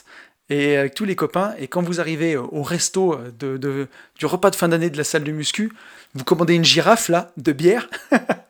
[0.49, 4.57] et avec tous les copains, et quand vous arrivez au resto de, du repas de
[4.57, 5.73] fin d'année de la salle de muscu,
[6.15, 7.89] vous commandez une girafe là, de bière,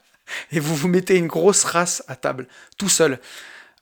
[0.52, 2.46] et vous vous mettez une grosse race à table,
[2.78, 3.20] tout seul.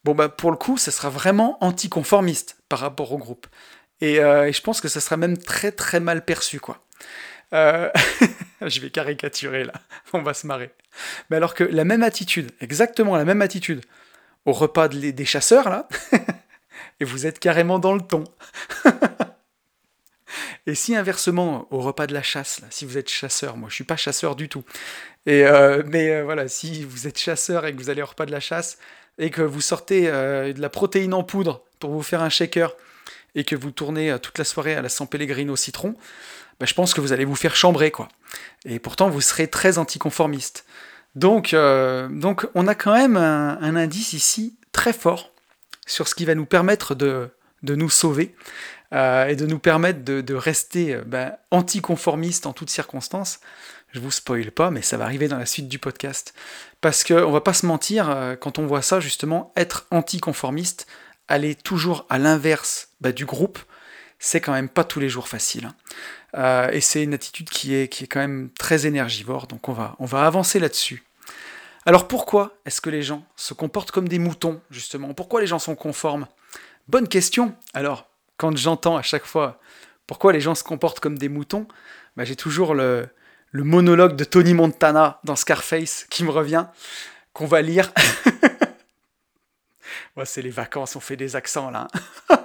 [0.04, 3.46] Bon bah pour le coup, ça sera vraiment anticonformiste par rapport au groupe.
[4.00, 6.82] Et, et je pense que ça sera même très très mal perçu quoi.
[7.52, 7.90] Euh,
[8.62, 9.74] je vais caricaturer là,
[10.12, 10.70] on va se marrer.
[11.28, 13.82] Mais alors que la même attitude, exactement la même attitude,
[14.46, 15.88] au repas des chasseurs là,
[17.00, 18.24] et vous êtes carrément dans le ton.
[20.66, 23.74] et si inversement, au repas de la chasse, là, si vous êtes chasseur, moi je
[23.74, 24.64] suis pas chasseur du tout,
[25.28, 28.32] euh, mais euh, voilà, si vous êtes chasseur et que vous allez au repas de
[28.32, 28.78] la chasse,
[29.18, 32.74] et que vous sortez de la protéine en poudre pour vous faire un shaker,
[33.34, 35.94] et que vous tournez toute la soirée à la San Pellegrino citron,
[36.58, 38.08] bah, je pense que vous allez vous faire chambrer, quoi.
[38.64, 40.64] Et pourtant, vous serez très anticonformiste.
[41.14, 45.32] Donc, euh, donc on a quand même un, indice ici très fort
[45.86, 47.28] sur ce qui va nous permettre de,
[47.62, 48.34] de nous sauver
[48.92, 53.40] euh, et de nous permettre de, rester euh, bah, anticonformiste en toutes circonstances.
[53.92, 56.34] Je vous spoil pas, mais ça va arriver dans la suite du podcast.
[56.80, 60.86] Parce qu'on va pas se mentir, quand on voit ça, justement, être anticonformiste,
[61.28, 63.58] aller toujours à l'inverse bah, du groupe,
[64.18, 65.66] c'est quand même pas tous les jours facile.
[65.66, 65.74] Hein.
[66.34, 69.72] Euh, et c'est une attitude qui est, qui est quand même très énergivore, donc on
[69.72, 71.04] va, on va avancer là-dessus.
[71.84, 75.12] Alors pourquoi est-ce que les gens se comportent comme des moutons, justement?
[75.14, 76.28] Pourquoi les gens sont conformes?
[76.88, 77.54] Bonne question.
[77.74, 79.60] Alors, quand j'entends à chaque fois
[80.06, 81.66] pourquoi les gens se comportent comme des moutons,
[82.16, 83.08] bah, j'ai toujours le,
[83.52, 86.66] le monologue de Tony Montana dans Scarface qui me revient,
[87.34, 87.92] qu'on va lire.
[90.24, 91.86] c'est les vacances, on fait des accents là.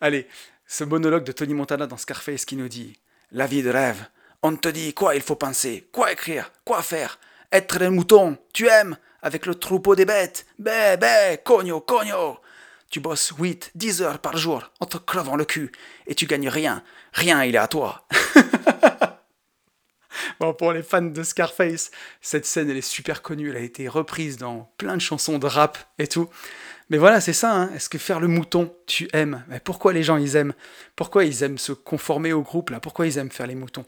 [0.00, 0.26] Allez,
[0.66, 2.98] ce monologue de Tony Montana dans Scarface qui nous dit
[3.30, 4.04] La vie de rêve,
[4.42, 7.18] on te dit quoi il faut penser, quoi écrire, quoi faire.
[7.52, 10.46] Être un mouton, tu aimes, avec le troupeau des bêtes.
[10.58, 12.40] Bé, bé, cogno, cogno.
[12.90, 15.70] Tu bosses 8, 10 heures par jour en te crevant le cul
[16.08, 16.82] et tu gagnes rien.
[17.12, 18.04] Rien, il est à toi.
[20.40, 23.50] bon, pour les fans de Scarface, cette scène, elle est super connue.
[23.50, 26.28] Elle a été reprise dans plein de chansons de rap et tout.
[26.90, 27.52] Mais voilà, c'est ça.
[27.52, 27.70] Hein.
[27.74, 29.44] Est-ce que faire le mouton, tu aimes?
[29.48, 30.54] Mais pourquoi les gens, ils aiment?
[30.94, 32.80] Pourquoi ils aiment se conformer au groupe là?
[32.80, 33.84] Pourquoi ils aiment faire les moutons?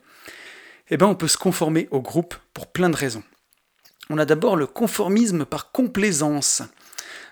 [0.91, 3.23] Eh bien, on peut se conformer au groupe pour plein de raisons.
[4.11, 6.63] On a d'abord le conformisme par complaisance.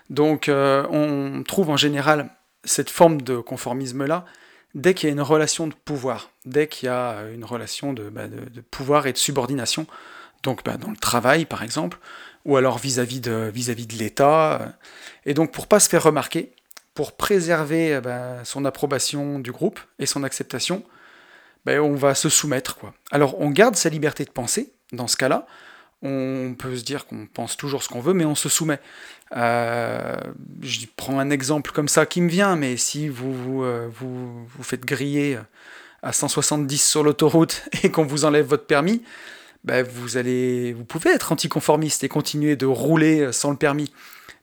[0.09, 2.29] Donc, euh, on trouve en général
[2.63, 4.25] cette forme de conformisme-là
[4.75, 8.09] dès qu'il y a une relation de pouvoir, dès qu'il y a une relation de,
[8.09, 8.23] bah,
[8.71, 9.87] pouvoir et de subordination,
[10.43, 11.97] donc bah, dans le travail par exemple,
[12.45, 14.73] ou alors vis-à-vis de, de l'État.
[15.25, 16.51] Et donc pour pas se faire remarquer,
[16.93, 20.83] pour préserver bah, son approbation du groupe et son acceptation,
[21.67, 22.77] on va se soumettre.
[22.77, 22.93] Quoi.
[23.11, 25.45] Alors on garde sa liberté de penser, dans ce cas-là,
[26.01, 28.79] on peut se dire qu'on pense toujours ce qu'on veut, mais on se soumet.
[29.35, 30.15] Euh,
[30.61, 33.89] je prends un exemple comme ça qui me vient, mais si vous vous, euh,
[34.61, 35.37] faites griller
[36.01, 39.01] à 170 sur l'autoroute et qu'on vous enlève votre permis,
[39.63, 43.91] ben vous, allez, vous pouvez être anticonformiste et continuer de rouler sans le permis.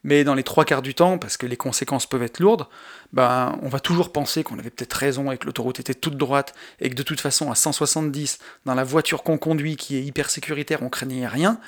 [0.05, 2.67] Mais dans les trois quarts du temps, parce que les conséquences peuvent être lourdes,
[3.15, 6.55] ben, on va toujours penser qu'on avait peut-être raison et que l'autoroute était toute droite,
[6.79, 10.29] et que de toute façon, à 170, dans la voiture qu'on conduit, qui est hyper
[10.29, 11.59] sécuritaire, on craignait rien,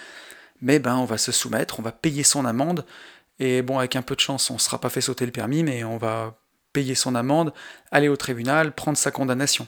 [0.61, 2.85] mais ben, on va se soumettre, on va payer son amende,
[3.39, 5.63] et bon, avec un peu de chance, on ne sera pas fait sauter le permis,
[5.63, 6.39] mais on va
[6.73, 7.53] payer son amende,
[7.91, 9.67] aller au tribunal, prendre sa condamnation.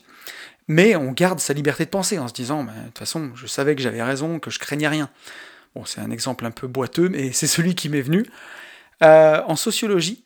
[0.68, 3.74] Mais on garde sa liberté de penser en se disant, de toute façon, je savais
[3.74, 5.10] que j'avais raison, que je craignais rien.
[5.74, 8.26] Bon, c'est un exemple un peu boiteux, mais c'est celui qui m'est venu.
[9.02, 10.24] Euh, en sociologie,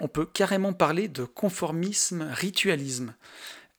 [0.00, 3.14] on peut carrément parler de conformisme, ritualisme.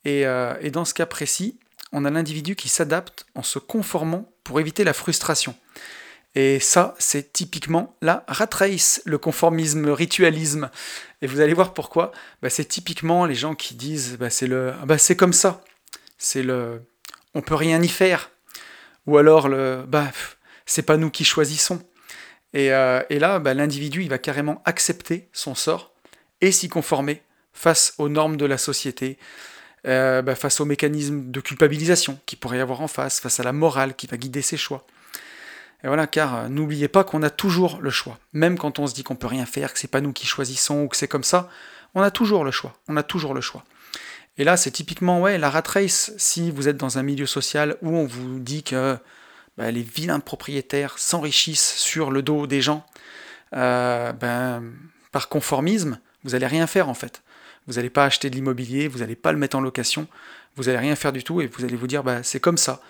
[0.07, 1.59] Euh, et, dans ce cas précis,
[1.91, 5.55] on a l'individu qui s'adapte en se conformant pour éviter la frustration.
[6.35, 10.69] Et ça, c'est typiquement la rat race, le conformisme, ritualisme.
[11.21, 12.11] Et vous allez voir pourquoi.
[12.41, 15.63] Bah, c'est typiquement les gens qui disent bah, c'est le, bah, c'est comme ça,
[16.17, 16.81] c'est le,
[17.33, 18.31] on peut rien y faire.
[19.07, 20.11] Ou alors le, bah,
[20.65, 21.81] c'est pas nous qui choisissons.
[22.53, 25.93] Et, euh, là, bah, l'individu, il va carrément accepter son sort
[26.41, 27.21] et s'y conformer
[27.53, 29.17] face aux normes de la société,
[29.87, 33.43] euh, bah, face aux mécanismes de culpabilisation qu'il pourrait y avoir en face, face à
[33.43, 34.85] la morale qui va guider ses choix.
[35.83, 38.17] Et voilà, car euh, n'oubliez pas qu'on a toujours le choix.
[38.33, 40.83] Même quand on se dit qu'on peut rien faire, que c'est pas nous qui choisissons
[40.83, 41.49] ou que c'est comme ça,
[41.93, 42.73] on a toujours le choix.
[42.87, 43.63] On a toujours le choix.
[44.37, 46.11] Et là, c'est typiquement ouais, la rat race.
[46.17, 48.97] Si vous êtes dans un milieu social où on vous dit que
[49.57, 52.85] bah, les vilains propriétaires s'enrichissent sur le dos des gens,
[53.55, 54.63] euh, ben,
[55.11, 57.21] par conformisme, vous n'allez rien faire en fait.
[57.67, 60.07] Vous n'allez pas acheter de l'immobilier, vous n'allez pas le mettre en location,
[60.55, 62.81] vous n'allez rien faire du tout et vous allez vous dire bah, c'est comme ça.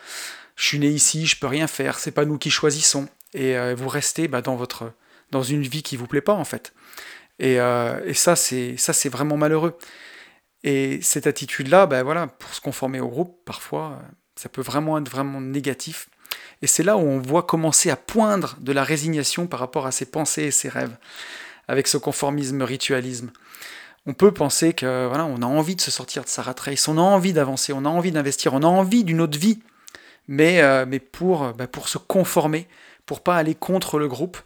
[0.56, 3.08] Je suis né ici, je peux rien faire, c'est pas nous qui choisissons.
[3.34, 4.92] Et euh, vous restez bah, dans, votre,
[5.32, 6.74] dans une vie qui vous plaît pas en fait.
[7.40, 9.78] Et, euh, et ça, c'est vraiment malheureux.
[10.64, 14.02] Et cette attitude-là, ben voilà, pour se conformer au groupe, parfois,
[14.36, 16.10] ça peut vraiment être vraiment négatif.
[16.62, 19.92] Et c'est là où on voit commencer à poindre de la résignation par rapport à
[19.92, 20.96] ses pensées et ses rêves,
[21.68, 23.32] avec ce conformisme, ritualisme.
[24.08, 26.88] On peut penser que voilà, on a envie de se sortir de sa rat race,
[26.88, 29.60] on a envie d'avancer, on a envie d'investir, on a envie d'une autre vie,
[30.28, 32.68] mais, euh, pour, bah, pour se conformer,
[33.06, 34.38] pour pas aller contre le groupe,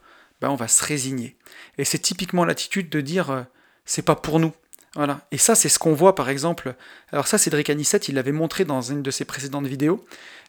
[0.42, 1.36] bah, on va se résigner.
[1.78, 3.42] Et c'est typiquement l'attitude de dire euh,
[3.86, 4.54] c'est pas pour nous.
[4.96, 5.22] Voilà.
[5.32, 6.76] Et ça, c'est ce qu'on voit par exemple.
[7.12, 10.06] Alors, ça, Cédric Anissette, il l'avait montré dans une de ses précédentes vidéos.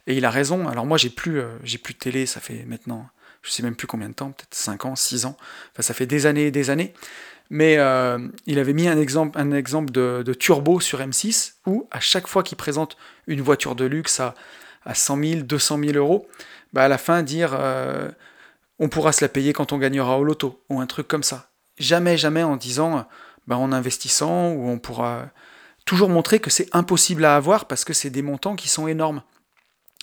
[0.07, 0.67] Et il a raison.
[0.69, 3.07] Alors moi, j'ai plus, euh, plus de télé, ça fait maintenant,
[3.43, 5.37] je sais même plus combien de temps, peut-être 5 ans, 6 ans.
[5.73, 6.95] Enfin, ça fait des années et des années.
[7.51, 12.45] Mais euh, il avait mis un exemple, de, turbo sur M6 où à chaque fois
[12.45, 12.97] qu'il présente
[13.27, 14.35] une voiture de luxe à,
[14.85, 16.29] à 100 000, 200 000 euros,
[16.73, 18.09] bah à la fin dire euh,
[18.79, 21.51] on pourra se la payer quand on gagnera au loto ou un truc comme ça.
[21.77, 23.07] Jamais, jamais en disant
[23.49, 25.27] bah, en investissant ou on pourra
[25.85, 29.23] toujours montrer que c'est impossible à avoir parce que c'est des montants qui sont énormes.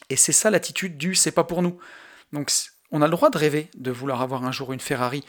[0.09, 1.77] Et c'est ça l'attitude du c'est pas pour nous.
[2.33, 2.51] Donc
[2.91, 5.23] on a le droit de rêver de vouloir avoir un jour une Ferrari.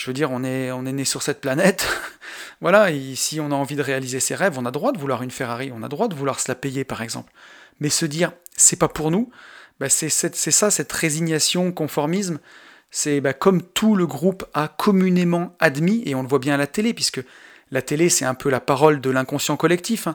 [0.00, 1.86] Je veux dire, on est, on est né sur cette planète.
[2.62, 5.22] voilà, et si on a envie de réaliser ses rêves, on a droit de vouloir
[5.22, 7.30] une Ferrari, on a droit de vouloir se la payer par exemple.
[7.80, 9.30] Mais se dire c'est pas pour nous,
[9.78, 12.38] bah, c'est ça, cette résignation, conformisme.
[12.90, 16.56] C'est bah, comme tout le groupe a communément admis, et on le voit bien à
[16.56, 17.22] la télé, puisque
[17.70, 20.06] la télé, c'est un peu la parole de l'inconscient collectif.
[20.06, 20.14] Hein.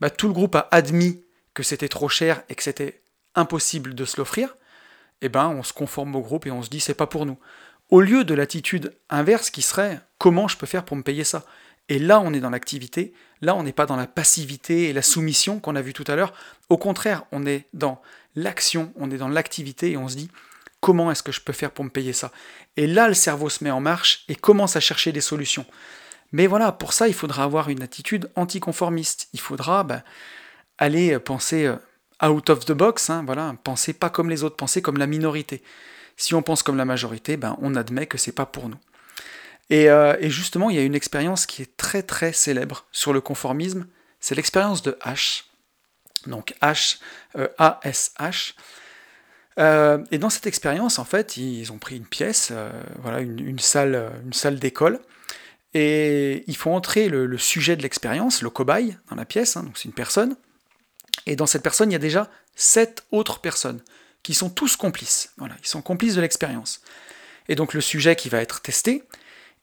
[0.00, 1.22] Bah, tout le groupe a admis
[1.54, 3.00] que c'était trop cher et que c'était
[3.36, 4.56] impossible de se l'offrir.
[5.22, 7.38] Eh ben, on se conforme au groupe et on se dit c'est pas pour nous.
[7.90, 11.44] Au lieu de l'attitude inverse qui serait comment je peux faire pour me payer ça?
[11.88, 13.12] Et là, on est dans l'activité,
[13.42, 16.14] là, on n'est pas dans la passivité et la soumission qu'on a vu tout à
[16.14, 16.32] l'heure.
[16.68, 18.00] Au contraire, on est dans
[18.36, 20.30] l'action, on est dans l'activité et on se dit
[20.80, 22.30] comment est-ce que je peux faire pour me payer ça?
[22.76, 25.66] Et là, le cerveau se met en marche et commence à chercher des solutions.
[26.30, 29.28] Mais voilà, pour ça, il faudra avoir une attitude anticonformiste.
[29.32, 30.04] Il faudra bah,
[30.78, 31.76] aller penser euh,
[32.24, 35.60] out of the box, hein, voilà, penser pas comme les autres, penser comme la minorité.
[36.20, 38.76] Si on pense comme la majorité, ben, on admet que c'est pas pour nous.
[39.70, 43.14] Et, euh, et, justement, il y a une expérience qui est très très célèbre sur
[43.14, 43.86] le conformisme,
[44.20, 45.44] c'est l'expérience de H.
[46.26, 46.98] Donc H,
[47.38, 48.52] euh, A-S-H.
[50.10, 52.52] et dans cette expérience, en fait, ils ont pris une pièce,
[52.98, 55.00] voilà, une, salle, une salle d'école,
[55.72, 59.78] et il faut entrer le, sujet de l'expérience, le cobaye, dans la pièce, hein, donc
[59.78, 60.36] c'est une personne.
[61.24, 63.80] Et dans cette personne, il y a déjà sept autres personnes
[64.22, 65.32] qui sont tous complices.
[65.38, 66.80] Voilà, ils sont complices de l'expérience.
[67.48, 69.04] Et donc le sujet qui va être testé,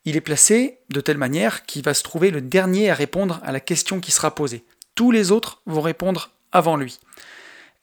[0.04, 3.52] il est placé de telle manière qu'il va se trouver le dernier à répondre à
[3.52, 4.64] la question qui sera posée.
[4.94, 6.98] Tous les autres vont répondre avant lui.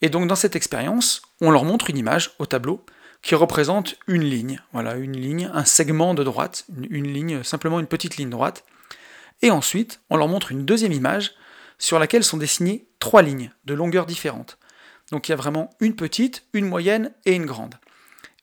[0.02, 2.86] Et donc dans cette expérience, on leur montre une image au tableau
[3.22, 7.88] qui représente une ligne, voilà, une ligne, un segment de droite, une, ligne, simplement une
[7.88, 8.64] petite ligne droite.
[9.42, 11.34] Et ensuite, on leur montre une deuxième image
[11.80, 14.58] sur laquelle sont dessinées trois lignes de longueur différente.
[15.12, 17.76] Donc il y a vraiment une petite, une moyenne et une grande.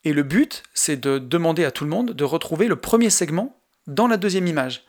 [0.04, 3.56] Et le but, c'est de demander à tout le monde de retrouver le premier segment
[3.86, 4.84] dans la deuxième image.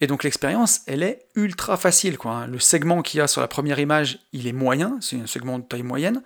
[0.00, 2.18] Et donc l'expérience, elle est ultra facile.
[2.18, 2.32] Quoi.
[2.32, 2.46] Hein.
[2.48, 5.60] Le segment qu'il y a sur la première image, il est moyen, c'est un segment
[5.60, 6.22] de taille moyenne.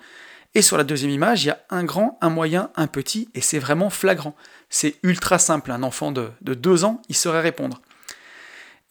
[0.54, 3.42] Et sur la deuxième image, il y a un grand, un moyen, un petit, et
[3.42, 4.34] c'est vraiment flagrant.
[4.70, 5.70] C'est ultra simple.
[5.70, 7.82] Un enfant de, deux ans, il saurait répondre.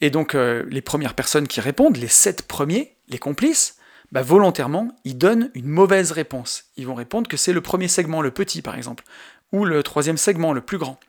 [0.01, 3.77] Et donc, euh, les premières personnes qui répondent, les sept premiers, les complices,
[4.11, 6.65] bah, volontairement, ils donnent une mauvaise réponse.
[6.77, 9.03] Ils vont répondre que c'est le premier segment, le petit par exemple,
[9.51, 10.99] ou le troisième segment, le plus grand.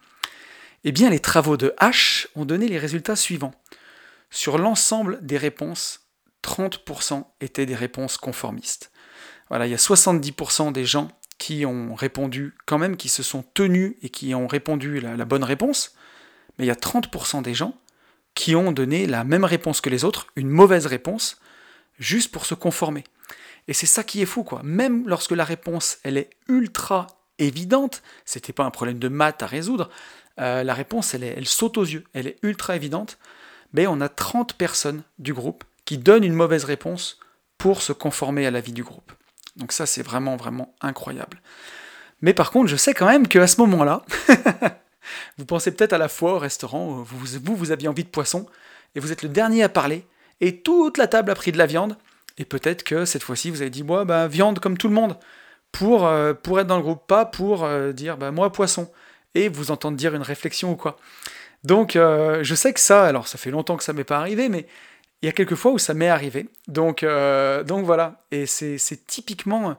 [0.84, 3.54] Eh bien, les travaux de H ont donné les résultats suivants.
[4.30, 6.06] Sur l'ensemble des réponses,
[6.44, 8.92] 30% étaient des réponses conformistes.
[9.48, 13.44] Voilà, il y a 70% des gens qui ont répondu quand même, qui se sont
[13.54, 15.94] tenus et qui ont répondu la, bonne réponse,
[16.58, 17.76] mais il y a 30% des gens
[18.34, 21.40] qui ont donné la même réponse que les autres, une mauvaise réponse,
[21.98, 23.04] juste pour se conformer.
[23.68, 24.60] Et c'est ça qui est fou, quoi.
[24.62, 27.06] Même lorsque la réponse, elle est ultra
[27.38, 29.90] évidente, c'était pas un problème de maths à résoudre,
[30.40, 33.18] euh, la réponse, elle, elle saute aux yeux, elle est ultra évidente,
[33.72, 37.18] mais on a 30 personnes du groupe qui donnent une mauvaise réponse
[37.58, 39.12] pour se conformer à la vie du groupe.
[39.56, 41.40] Donc ça, c'est vraiment, vraiment incroyable.
[42.20, 44.04] Mais par contre, je sais quand même qu'à ce moment-là,
[45.38, 48.46] vous pensez peut-être à la fois au restaurant, vous, vous, vous aviez envie de poisson,
[48.94, 50.06] et vous êtes le dernier à parler,
[50.40, 51.96] et toute la table a pris de la viande,
[52.38, 55.16] et peut-être que cette fois-ci, vous avez dit, moi, bah, viande comme tout le monde,
[55.72, 58.90] pour, euh, pour être dans le groupe, pas pour euh, dire, bah, moi, poisson,
[59.34, 60.98] et vous entendre dire une réflexion ou quoi.
[61.64, 64.48] Donc, euh, je sais que ça, alors ça fait longtemps que ça m'est pas arrivé,
[64.48, 64.66] mais
[65.22, 66.48] il y a quelques fois où ça m'est arrivé.
[66.68, 68.24] Donc, donc voilà.
[68.30, 69.76] Et c'est typiquement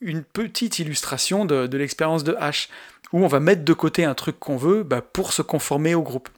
[0.00, 2.68] une petite illustration de, l'expérience de H,
[3.12, 6.02] où on va mettre de côté un truc qu'on veut bah, pour se conformer au
[6.02, 6.28] groupe.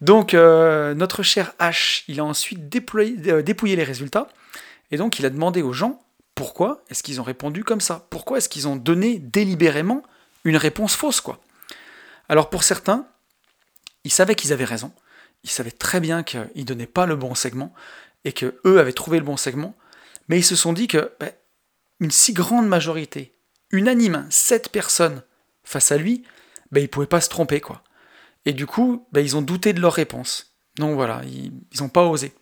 [0.00, 4.28] Donc euh, notre cher H, il a ensuite euh, dépouillé les résultats,
[4.90, 6.02] et donc il a demandé aux gens
[6.34, 8.06] pourquoi est-ce qu'ils ont répondu comme ça?
[8.10, 10.02] Pourquoi est-ce qu'ils ont donné délibérément
[10.44, 11.40] une réponse fausse quoi?
[12.28, 13.06] Alors pour certains,
[14.04, 14.92] ils savaient qu'ils avaient raison,
[15.44, 17.72] ils savaient très bien qu'ils ne donnaient pas le bon segment
[18.24, 19.74] et que eux avaient trouvé le bon segment,
[20.28, 21.30] mais ils se sont dit que ben,
[22.00, 23.34] une si grande majorité,
[23.70, 25.22] unanime, sept personnes
[25.64, 26.24] face à lui,
[26.70, 27.82] ben, ils ne pouvaient pas se tromper quoi.
[28.46, 30.56] Et du coup, ben, ils ont douté de leur réponse.
[30.78, 32.32] Donc voilà, ils n'ont pas osé.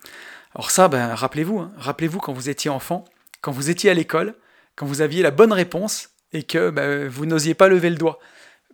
[0.55, 3.05] Alors ça, ben, rappelez-vous, hein, rappelez-vous quand vous étiez enfant,
[3.41, 4.37] quand vous étiez à l'école,
[4.77, 8.19] quand vous aviez la bonne réponse et que ben, vous n'osiez pas lever le doigt.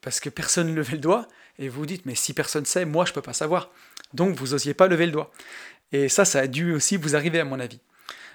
[0.03, 1.27] Parce que personne ne levait le doigt,
[1.59, 3.71] et vous vous dites, mais si personne sait, moi je peux pas savoir.
[4.15, 5.31] Donc vous n'osiez pas lever le doigt.
[5.93, 7.81] Et ça, ça a dû aussi vous arriver à mon avis.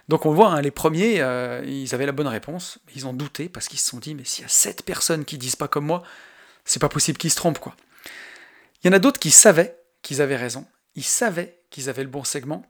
[0.07, 3.49] Donc on voit, hein, les premiers, euh, ils avaient la bonne réponse, ils ont douté
[3.49, 5.85] parce qu'ils se sont dit, mais s'il y a sept personnes qui disent pas comme
[5.85, 6.03] moi,
[6.63, 7.75] c'est pas possible qu'ils se trompent, quoi.
[8.85, 10.63] Il y en a d'autres qui savaient qu'ils avaient raison,
[10.93, 12.63] ils savaient qu'ils avaient le bon segment,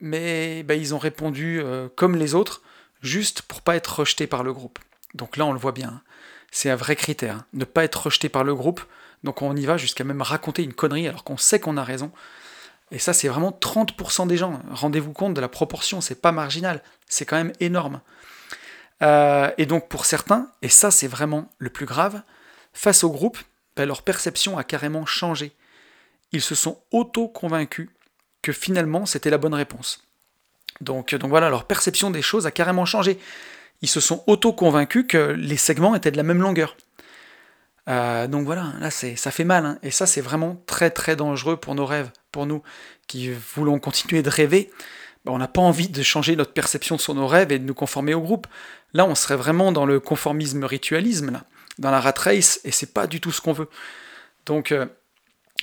[0.00, 2.62] mais bah, ils ont répondu euh, comme les autres,
[3.02, 4.78] juste pour pas être rejetés par le groupe.
[5.12, 6.02] Donc là, on le voit bien, hein.
[6.50, 7.46] c'est un vrai critère, hein.
[7.52, 8.80] ne pas être rejeté par le groupe,
[9.24, 12.12] donc on y va jusqu'à même raconter une connerie alors qu'on sait qu'on a raison.
[12.90, 14.62] Et ça, c'est vraiment 30% des gens.
[14.70, 18.00] Rendez-vous compte de la proportion, c'est pas marginal, c'est quand même énorme.
[19.02, 22.22] Euh, et donc pour certains, et ça c'est vraiment le plus grave,
[22.72, 23.36] face au groupe,
[23.86, 25.52] leur perception a carrément changé.
[26.32, 27.88] Ils se sont auto-convaincus
[28.42, 30.04] que finalement c'était la bonne réponse.
[30.80, 33.18] Donc, donc voilà, leur perception des choses a carrément changé.
[33.82, 36.76] Ils se sont auto-convaincus que les segments étaient de la même longueur.
[37.88, 39.78] Euh, donc voilà, là ça fait mal, hein.
[39.82, 42.62] et ça c'est vraiment très très dangereux pour nos rêves, pour nous
[43.06, 44.70] qui voulons continuer de rêver.
[45.24, 47.74] Ben, on n'a pas envie de changer notre perception sur nos rêves et de nous
[47.74, 48.46] conformer au groupe.
[48.92, 51.44] Là, on serait vraiment dans le conformisme ritualisme, là,
[51.78, 53.68] dans la rat race, et c'est pas du tout ce qu'on veut.
[54.46, 54.86] Donc euh,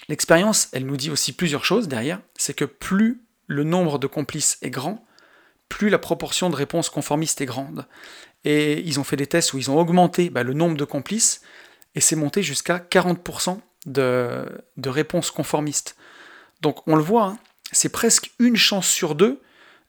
[0.07, 2.21] l'expérience, elle nous dit aussi plusieurs choses derrière.
[2.35, 5.05] C'est que plus le nombre de complices est grand,
[5.69, 7.87] plus la proportion de réponses conformistes est grande.
[8.43, 11.41] Et ils ont fait des tests où ils ont augmenté bah, le nombre de complices,
[11.95, 14.45] et c'est monté jusqu'à 40% de,
[14.85, 15.95] réponses conformistes.
[16.61, 17.37] Donc on le voit, hein,
[17.71, 19.41] c'est presque une chance sur deux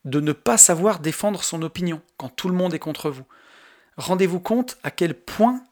[0.04, 3.24] de ne pas savoir défendre son opinion quand tout le monde est contre vous.
[3.96, 5.62] Rendez-vous compte à quel point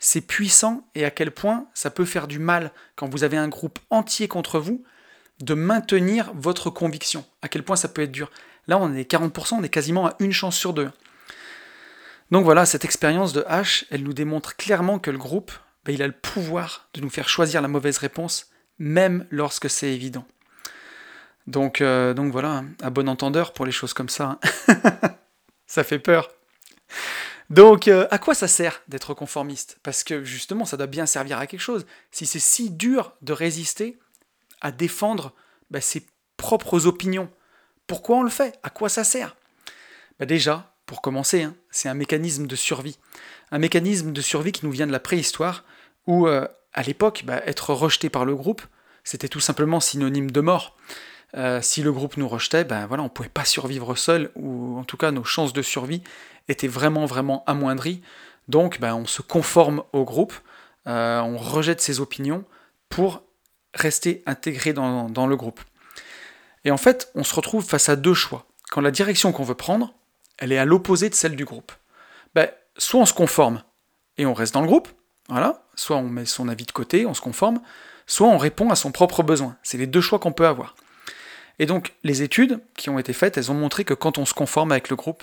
[0.00, 3.48] c'est puissant et à quel point ça peut faire du mal quand vous avez un
[3.48, 4.82] groupe entier contre vous
[5.40, 7.24] de maintenir votre conviction.
[7.42, 8.30] À quel point ça peut être dur.
[8.66, 10.90] Là, on est 40%, on est quasiment à une chance sur deux.
[12.30, 15.52] Donc voilà, cette expérience de H, elle nous démontre clairement que le groupe,
[15.84, 19.92] ben, il a le pouvoir de nous faire choisir la mauvaise réponse, même lorsque c'est
[19.92, 20.26] évident.
[21.46, 24.38] Donc, euh, voilà, à bon entendeur pour les choses comme ça.
[24.68, 24.80] Hein.
[25.66, 26.30] ça fait peur.
[27.50, 29.78] Donc, euh, à quoi ça sert d'être conformiste?
[29.82, 31.84] Parce que justement, ça doit bien servir à quelque chose.
[32.12, 33.98] Si c'est si dur de résister
[34.60, 35.32] à défendre
[35.70, 37.28] bah, ses propres opinions,
[37.88, 38.58] pourquoi on le fait?
[38.62, 39.36] À quoi ça sert?
[40.20, 42.98] Bah, Déjà, pour commencer, hein, c'est un mécanisme de survie.
[43.50, 45.64] Un mécanisme de survie qui nous vient de la préhistoire,
[46.06, 48.62] où euh, à l'époque, bah, être rejeté par le groupe,
[49.02, 50.76] c'était tout simplement synonyme de mort.
[51.36, 54.78] Euh, si le groupe nous rejetait, ben voilà, on ne pouvait pas survivre seul, ou
[54.78, 56.02] en tout cas nos chances de survie
[56.48, 58.02] étaient vraiment vraiment amoindries.
[58.48, 60.34] Donc ben, on se conforme au groupe,
[60.86, 62.44] euh, on rejette ses opinions
[62.88, 63.22] pour
[63.74, 65.60] rester intégré dans, dans, le groupe.
[66.64, 68.46] Et en fait, on se retrouve face à deux choix.
[68.70, 69.94] Quand la direction qu'on veut prendre,
[70.38, 71.72] elle est à l'opposé de celle du groupe.
[72.34, 73.62] Ben, soit on se conforme
[74.18, 74.88] et on reste dans le groupe,
[75.28, 77.60] voilà, soit on met son avis de côté, on se conforme,
[78.06, 79.56] soit on répond à son propre besoin.
[79.62, 80.74] C'est les deux choix qu'on peut avoir.
[81.60, 84.34] Et donc, les études qui ont été faites, elles ont montré que quand on se
[84.34, 85.22] conforme avec le groupe,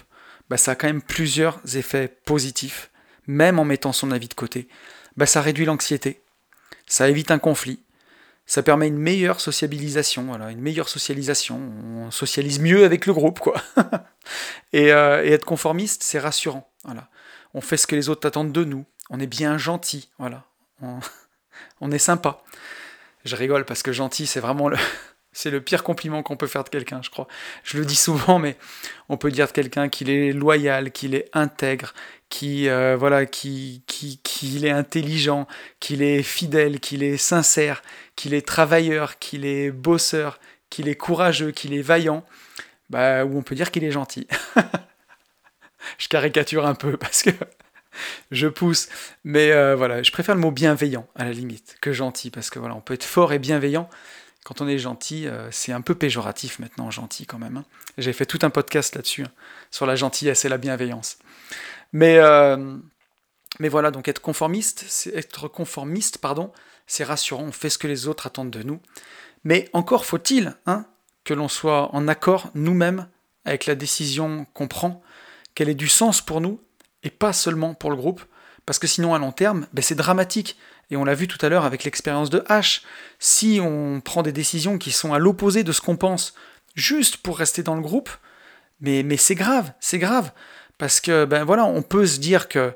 [0.50, 2.92] bah, ça a quand même plusieurs effets positifs,
[3.28, 4.68] même en mettant son avis de côté.
[5.16, 6.22] Bah, ça réduit l'anxiété,
[6.86, 7.82] ça évite un conflit,
[8.46, 11.58] ça permet une meilleure sociabilisation, voilà, une meilleure socialisation.
[11.58, 13.40] On socialise mieux avec le groupe.
[14.76, 16.70] Euh, et, être conformiste, c'est rassurant.
[17.54, 18.84] On fait ce que les autres attendent de nous.
[19.10, 20.10] On est bien gentil.
[20.20, 20.30] On,
[21.82, 22.44] on est sympa.
[23.24, 24.78] Je rigole parce que gentil, c'est vraiment le,
[25.38, 27.28] c'est le pire compliment qu'on peut faire de quelqu'un, je crois.
[27.64, 28.58] Je le dis souvent, mais
[29.08, 31.94] on peut dire de quelqu'un qu'il est loyal, qu'il est intègre,
[32.28, 35.48] qui euh, voilà, qui, qu'il est intelligent,
[35.80, 37.84] qu'il est fidèle, qu'il est sincère,
[38.16, 40.40] qu'il est travailleur, qu'il est bosseur,
[40.72, 42.26] qu'il est courageux, qu'il est vaillant.
[42.90, 44.28] Bah, ou on peut dire qu'il est gentil.
[46.00, 47.30] je caricature un peu parce que
[48.32, 48.90] je pousse,
[49.24, 52.58] mais euh, voilà, je préfère le mot bienveillant à la limite que gentil parce que
[52.58, 53.88] voilà, on peut être fort et bienveillant
[54.48, 57.58] quand on est gentil, euh, c'est un peu péjoratif maintenant, gentil quand même.
[57.58, 57.66] Hein.
[57.98, 59.32] J'ai fait tout un podcast là-dessus, hein,
[59.72, 61.20] sur la gentillesse et la bienveillance.
[61.92, 62.78] Mais, euh,
[63.60, 66.54] mais voilà, donc être conformiste, c'est être conformiste, pardon,
[66.86, 68.80] c'est rassurant, on fait ce que les autres attendent de nous.
[69.44, 70.86] Mais encore faut-il hein,
[71.26, 73.10] que l'on soit en accord nous-mêmes
[73.44, 75.04] avec la décision qu'on prend,
[75.56, 76.62] qu'elle ait du sens pour nous
[77.04, 78.24] et pas seulement pour le groupe,
[78.66, 80.58] parce que sinon à long terme, ben, c'est dramatique.
[80.90, 82.82] Et on l'a vu tout à l'heure avec l'expérience de H.
[83.20, 86.34] Si on prend des décisions qui sont à l'opposé de ce qu'on pense,
[86.76, 88.10] juste pour rester dans le groupe,
[88.80, 90.32] mais, mais c'est grave, c'est grave.
[90.78, 92.74] Parce que, ben voilà, on peut se dire que,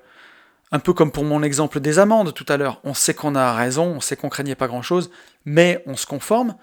[0.71, 3.53] un peu comme pour mon exemple des amendes tout à l'heure, on sait qu'on a
[3.53, 5.11] raison, on sait qu'on craignait pas grand-chose,
[5.45, 6.55] mais on se conforme.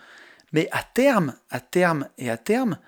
[0.52, 2.78] Mais à terme, à terme et à terme,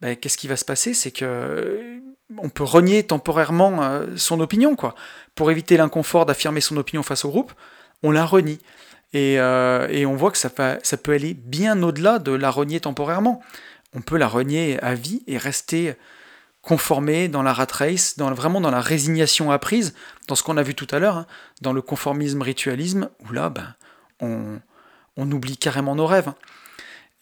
[0.00, 0.94] ben, qu'est-ce qui va se passer?
[0.94, 2.00] C'est que
[2.36, 4.94] on peut renier temporairement euh, son opinion, quoi.
[5.34, 7.52] Pour éviter l'inconfort d'affirmer son opinion face au groupe,
[8.02, 8.60] on la renie.
[9.14, 10.50] Euh, et, on voit que ça,
[10.82, 13.42] ça peut aller bien au-delà de la renier temporairement.
[13.94, 15.94] On peut la renier à vie et rester
[16.60, 19.94] conformé dans la rat race, dans, vraiment dans la résignation apprise,
[20.26, 21.26] dans ce qu'on a vu tout à l'heure, hein,
[21.62, 23.74] dans le conformisme ritualisme, où là, ben,
[24.20, 24.60] on,
[25.16, 26.32] on oublie carrément nos rêves.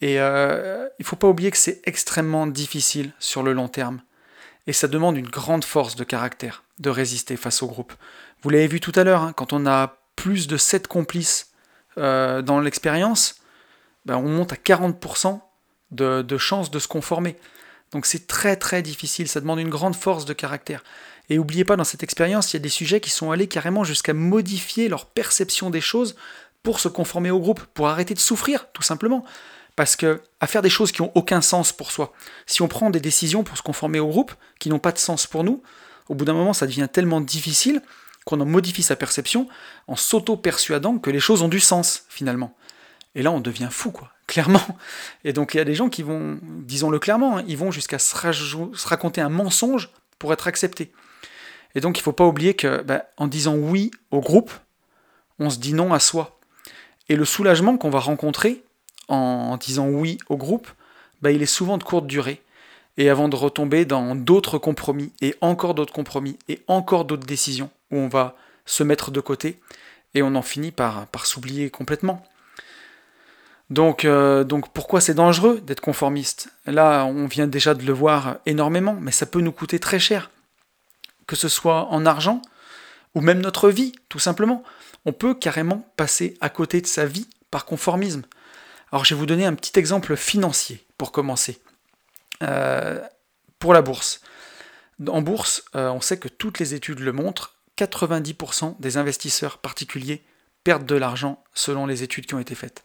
[0.01, 4.01] Et euh, il ne faut pas oublier que c'est extrêmement difficile sur le long terme.
[4.67, 7.93] Et ça demande une grande force de caractère de résister face au groupe.
[8.43, 11.51] Vous l'avez vu tout à l'heure, hein, quand on a plus de 7 complices
[11.97, 13.35] euh, dans l'expérience,
[14.05, 15.39] ben on monte à 40%
[15.91, 17.37] de, chances de se conformer.
[17.93, 20.83] Donc c'est très très difficile, ça demande une grande force de caractère.
[21.29, 23.85] Et n'oubliez pas, dans cette expérience, il y a des sujets qui sont allés carrément
[23.85, 26.15] jusqu'à modifier leur perception des choses
[26.63, 29.23] pour se conformer au groupe, pour arrêter de souffrir, tout simplement.
[29.75, 32.11] Parce que à faire des choses qui n'ont aucun sens pour soi,
[32.45, 35.27] si on prend des décisions pour se conformer au groupe qui n'ont pas de sens
[35.27, 35.61] pour nous,
[36.09, 37.81] au bout d'un moment, ça devient tellement difficile
[38.27, 39.47] qu'on en modifie sa perception
[39.87, 42.53] en s'auto-persuadant que les choses ont du sens, finalement.
[43.15, 44.61] Et là, on devient fou, quoi, clairement.
[45.23, 47.99] Et donc, il y a des gens qui vont, disons-le clairement, hein, ils vont jusqu'à
[47.99, 48.13] se,
[48.85, 50.91] raconter un mensonge pour être acceptés.
[51.73, 54.51] Et donc, il ne faut pas oublier que, ben, en disant oui au groupe,
[55.39, 56.37] on se dit non à soi.
[57.07, 58.61] Et le soulagement qu'on va rencontrer
[59.07, 60.67] en disant oui au groupe,
[61.21, 62.41] ben, il est souvent de courte durée.
[62.97, 67.69] Et avant de retomber dans d'autres compromis, et encore d'autres compromis, et encore d'autres décisions,
[67.91, 68.35] où on va
[68.65, 69.59] se mettre de côté,
[70.13, 72.23] et on en finit par, s'oublier complètement.
[73.69, 76.49] Donc, euh, donc pourquoi c'est dangereux d'être conformiste?
[76.65, 80.29] Là, on vient déjà de le voir énormément, mais ça peut nous coûter très cher
[81.27, 82.41] que ce soit en argent,
[83.13, 84.63] ou même notre vie, tout simplement.
[85.05, 88.23] On peut carrément passer à côté de sa vie par conformisme.
[88.91, 91.61] Alors je vais vous donner un petit exemple financier pour commencer.
[92.41, 93.01] Euh,
[93.59, 94.21] pour la bourse.
[95.07, 100.23] En bourse, euh, on sait que toutes les études le montrent, 90% des investisseurs particuliers
[100.63, 102.83] perdent de l'argent selon les études qui ont été faites.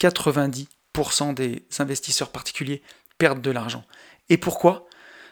[0.00, 2.82] 90% des investisseurs particuliers
[3.18, 3.84] perdent de l'argent.
[4.28, 4.86] Et pourquoi?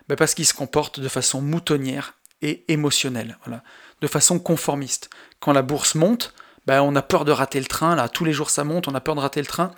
[0.09, 3.63] Ben Parce qu'ils se comportent de façon moutonnière et émotionnel, voilà,
[4.01, 5.09] de façon conformiste.
[5.41, 6.35] Quand la bourse monte,
[6.67, 8.95] ben, on a peur de rater le train, là, tous les jours ça monte, on
[8.95, 9.71] a peur de rater le train.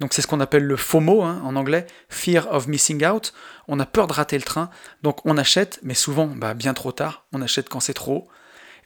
[0.00, 3.32] Donc c'est ce qu'on appelle le FOMO hein, en anglais, Fear of Missing Out.
[3.66, 4.70] On a peur de rater le train,
[5.02, 8.28] donc on achète, mais souvent ben, bien trop tard, on achète quand c'est trop.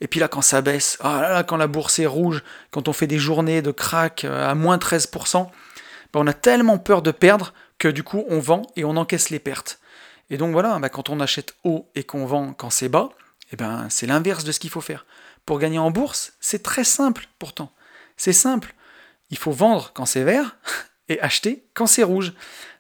[0.01, 2.93] Et puis là, quand ça baisse, ah là quand la bourse est rouge, quand on
[2.93, 5.49] fait des journées de crack euh, à moins 13%,
[6.13, 9.31] ben, on a tellement peur de perdre que du coup on vend et on encaisse
[9.31, 9.81] les pertes.
[10.31, 13.11] Et donc voilà, bah, quand on achète haut et qu'on vend quand c'est bas,
[13.53, 15.07] eh ben, c'est l'inverse de ce qu'il faut faire.
[15.47, 17.73] Pour gagner en bourse, c'est très simple pourtant.
[18.17, 18.75] C'est simple.
[19.31, 20.57] Il faut vendre quand c'est vert
[21.09, 22.35] et acheter quand c'est rouge.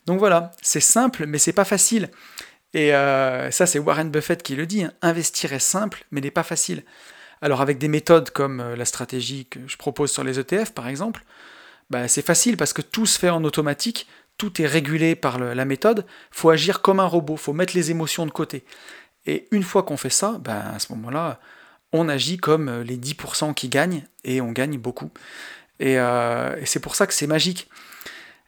[0.07, 2.11] Donc voilà, c'est simple, mais c'est pas facile.
[2.75, 4.85] Et euh, ça, c'est Warren Buffett qui le dit.
[4.85, 4.93] Hein.
[5.03, 6.85] Investir est simple, mais n'est pas facile.
[7.41, 10.89] Alors avec des méthodes comme euh, la stratégie que je propose sur les ETF, par
[10.89, 11.25] exemple,
[11.91, 14.07] bah, c'est facile parce que tout se fait en automatique
[14.39, 18.25] tout est régulé par la méthode, faut agir comme un robot, faut mettre les émotions
[18.25, 18.65] de côté.
[19.27, 21.41] Et une fois qu'on fait ça, ben à ce moment-là,
[21.93, 25.11] on agit comme euh, les 10% qui gagnent, et on gagne beaucoup.
[25.83, 27.69] Euh, et, c'est pour ça que c'est magique.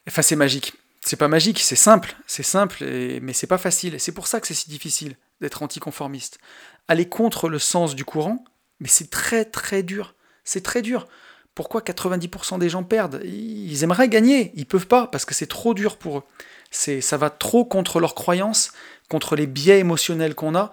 [0.09, 0.75] Enfin, c'est magique.
[1.01, 2.85] C'est pas magique, c'est simple, c'est simple,
[3.23, 3.99] mais c'est pas facile.
[3.99, 6.39] C'est pour ça que c'est si difficile d'être anticonformiste.
[6.89, 8.45] Aller contre le sens du courant,
[8.81, 10.15] mais c'est très très dur.
[10.45, 11.07] C'est très dur.
[11.55, 13.21] Pourquoi 90% des gens perdent?
[13.25, 16.23] Ils aimeraient gagner, ils peuvent pas parce que c'est trop dur pour eux.
[16.71, 18.73] C'est, ça va trop contre leurs croyances,
[19.09, 20.71] contre les biais émotionnels qu'on a.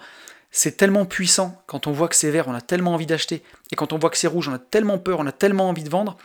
[0.52, 3.76] C'est tellement puissant quand on voit que c'est vert, on a tellement envie d'acheter, et
[3.76, 5.90] quand on voit que c'est rouge, on a tellement peur, on a tellement envie de
[5.90, 6.18] vendre.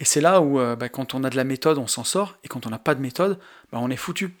[0.00, 2.38] Et c'est là où, euh, bah, quand on a de la méthode, on s'en sort,
[2.44, 3.38] et quand on n'a pas de méthode,
[3.72, 4.34] bah, on est foutu.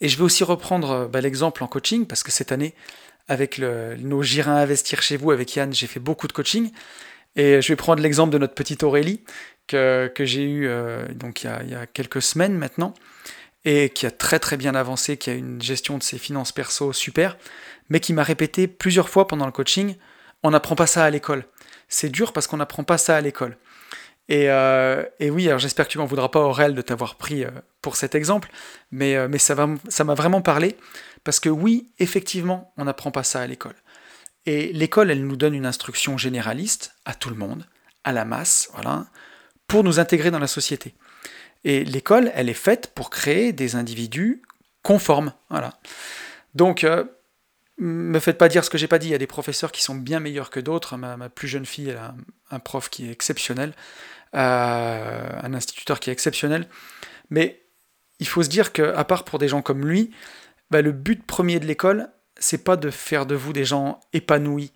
[0.00, 2.74] Et je vais aussi reprendre euh, bah, l'exemple en coaching, parce que cette année,
[3.26, 6.70] avec nos J'irai investir chez vous, avec Yann, j'ai fait beaucoup de coaching.
[7.36, 9.22] Et je vais prendre l'exemple de notre petite Aurélie,
[9.66, 12.94] que, j'ai eu euh, donc il y, a, quelques semaines maintenant,
[13.64, 16.92] et qui a très très bien avancé, qui a une gestion de ses finances perso
[16.92, 17.36] super,
[17.88, 19.96] mais qui m'a répété plusieurs fois pendant le coaching,
[20.42, 21.44] on n'apprend pas ça à l'école.
[21.88, 23.56] C'est dur parce qu'on n'apprend pas ça à l'école.
[24.28, 27.50] Et, euh, oui, alors j'espère que tu m'en voudras pas, Aurel, de t'avoir pris euh,
[27.82, 28.50] pour cet exemple,
[28.90, 30.76] mais, mais ça m'a vraiment parlé,
[31.24, 33.76] parce que oui, effectivement, on n'apprend pas ça à l'école.
[34.46, 37.66] Et l'école, elle nous donne une instruction généraliste à tout le monde,
[38.04, 39.06] à la masse, voilà,
[39.66, 40.94] pour nous intégrer dans la société.
[41.64, 44.42] Et l'école, elle est faite pour créer des individus
[44.82, 45.78] conformes, voilà.
[46.54, 47.04] Donc, euh,
[47.78, 49.08] me faites pas dire ce que j'ai pas dit.
[49.08, 50.96] Il y a des professeurs qui sont bien meilleurs que d'autres.
[50.96, 52.14] Ma, plus jeune fille, elle a
[52.50, 53.74] un, prof qui est exceptionnel,
[54.34, 56.68] euh, un instituteur qui est exceptionnel.
[57.30, 57.62] Mais
[58.20, 60.10] il faut se dire que, à part pour des gens comme lui,
[60.70, 64.72] bah, le but premier de l'école, c'est pas de faire de vous des gens épanouis.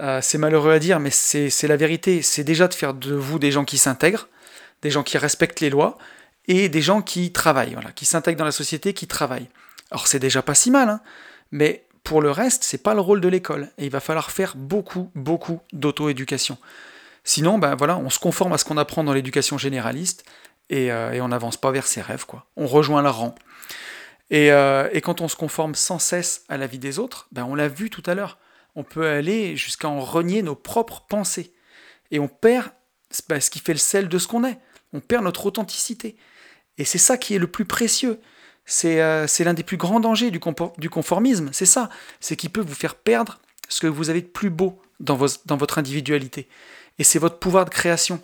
[0.00, 2.22] Euh, c'est malheureux à dire, mais c'est la vérité.
[2.22, 4.28] C'est déjà de faire de vous des gens qui s'intègrent,
[4.82, 5.98] des gens qui respectent les lois,
[6.46, 9.48] et des gens qui travaillent, voilà, qui s'intègrent dans la société, qui travaillent.
[9.90, 11.00] Alors c'est déjà pas si mal, hein,
[11.52, 13.70] mais pour le reste, c'est pas le rôle de l'école.
[13.78, 16.58] Et il va falloir faire beaucoup, beaucoup d'auto-éducation.
[17.24, 20.24] Sinon, ben voilà, on se conforme à ce qu'on apprend dans l'éducation généraliste
[20.68, 22.46] et, euh, on n'avance pas vers ses rêves, quoi.
[22.56, 23.34] On rejoint la rang.
[24.32, 27.54] Euh, et, quand on se conforme sans cesse à la vie des autres, ben on
[27.54, 28.38] l'a vu tout à l'heure,
[28.74, 31.52] on peut aller jusqu'à en renier nos propres pensées.
[32.10, 32.68] Et on perd
[33.28, 34.58] ben, ce qui fait le sel de ce qu'on est.
[34.92, 36.16] On perd notre authenticité.
[36.76, 38.20] Et c'est ça qui est le plus précieux.
[38.66, 38.96] C'est
[39.44, 40.40] l'un des plus grands dangers du,
[40.78, 41.90] du conformisme, c'est ça,
[42.20, 45.56] c'est qu'il peut vous faire perdre ce que vous avez de plus beau dans, dans
[45.56, 46.48] votre individualité.
[46.98, 48.22] Et c'est votre pouvoir de création,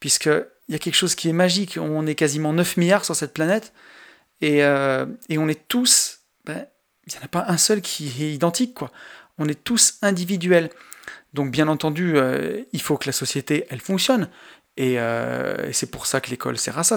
[0.00, 3.32] puisqu'il y a quelque chose qui est magique, on est quasiment 9 milliards sur cette
[3.32, 3.72] planète,
[4.40, 6.66] et, et on est tous, ben,
[7.06, 8.90] il n'y en a pas un seul qui est identique, quoi.
[9.38, 10.70] On est tous individuels.
[11.32, 14.28] Donc bien entendu, euh, il faut que la société, elle fonctionne.
[14.80, 16.96] Euh, et, c'est pour ça que l'école sert à ça,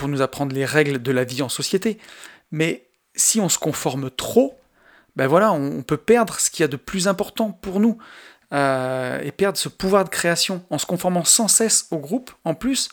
[0.00, 1.98] pour nous apprendre les règles de la vie en société.
[2.50, 4.58] Mais si on se conforme trop,
[5.14, 7.98] ben voilà, on, peut perdre ce qu'il y a de plus important pour nous.
[8.52, 12.32] Euh, et perdre ce pouvoir de création en se conformant sans cesse au groupe.
[12.44, 12.88] En plus,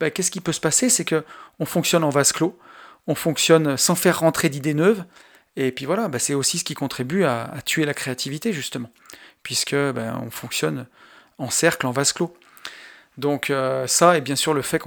[0.00, 0.88] ben, qu'est-ce qui peut se passer?
[0.88, 1.22] C'est que
[1.60, 2.58] on fonctionne en vase clos,
[3.06, 5.04] on fonctionne sans faire rentrer d'idées neuves,
[5.54, 8.90] et puis voilà, ben, c'est aussi ce qui contribue à tuer la créativité justement
[9.42, 10.86] puisque ben, on fonctionne
[11.38, 12.36] en cercle, en vase clos.
[13.16, 14.78] Donc euh, ça, et bien sûr le fait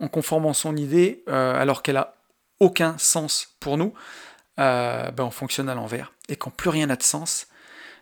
[0.00, 2.14] qu'en conformant son idée, euh, alors qu'elle a
[2.60, 3.92] aucun sens pour nous,
[4.58, 6.12] euh, ben, on fonctionne à l'envers.
[6.28, 7.46] Et quand plus rien n'a de sens,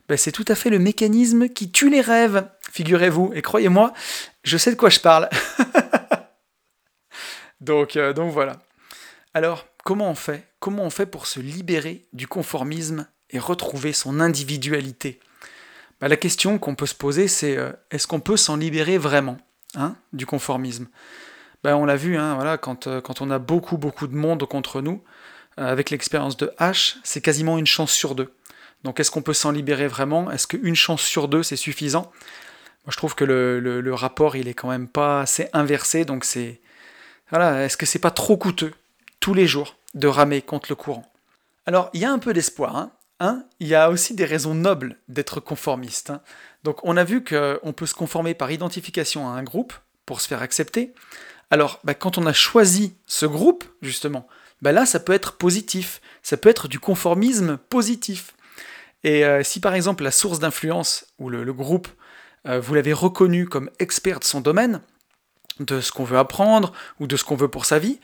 [0.08, 3.32] ben, c'est tout à fait le mécanisme qui tue les rêves, figurez-vous.
[3.34, 3.92] Et croyez-moi,
[4.44, 5.28] je sais de quoi je parle.
[7.60, 8.58] donc, donc voilà.
[9.34, 14.20] Alors, comment on fait Comment on fait pour se libérer du conformisme et retrouver son
[14.20, 15.20] individualité?
[16.00, 19.38] Bah, La question qu'on peut se poser, c'est euh, est-ce qu'on peut s'en libérer vraiment
[19.74, 20.88] hein, du conformisme?
[21.66, 22.56] Bah, On l'a vu, hein, euh,
[23.00, 25.02] quand, on a beaucoup, beaucoup de monde contre nous,
[25.58, 28.32] euh, avec l'expérience de H, c'est quasiment une chance sur deux.
[28.84, 30.30] Donc est-ce qu'on peut s'en libérer vraiment?
[30.30, 32.12] Est-ce qu'une chance sur deux, c'est suffisant?
[32.84, 36.24] Moi, je trouve que le, le, rapport, il est quand même pas assez inversé, donc
[36.24, 36.60] c'est...
[37.30, 38.72] Voilà, est-ce que c'est pas trop coûteux,
[39.18, 41.10] tous les jours, de ramer contre le courant?
[41.66, 42.76] Alors, il y a un peu d'espoir.
[42.76, 42.92] Hein.
[43.18, 46.10] Hein, il y a aussi des raisons nobles d'être conformiste.
[46.10, 46.20] Hein.
[46.62, 49.72] Donc on a vu qu'on peut se conformer par identification à un groupe
[50.04, 50.92] pour se faire accepter.
[51.50, 54.26] Alors bah, quand on a choisi ce groupe, justement,
[54.62, 58.34] bah, là ça peut être positif, ça peut être du conformisme positif.
[59.04, 61.88] Et euh, si par exemple la source d'influence ou le, groupe,
[62.46, 64.80] euh, vous l'avez reconnu comme expert de son domaine,
[65.60, 68.00] de ce qu'on veut apprendre ou de ce qu'on veut pour sa vie,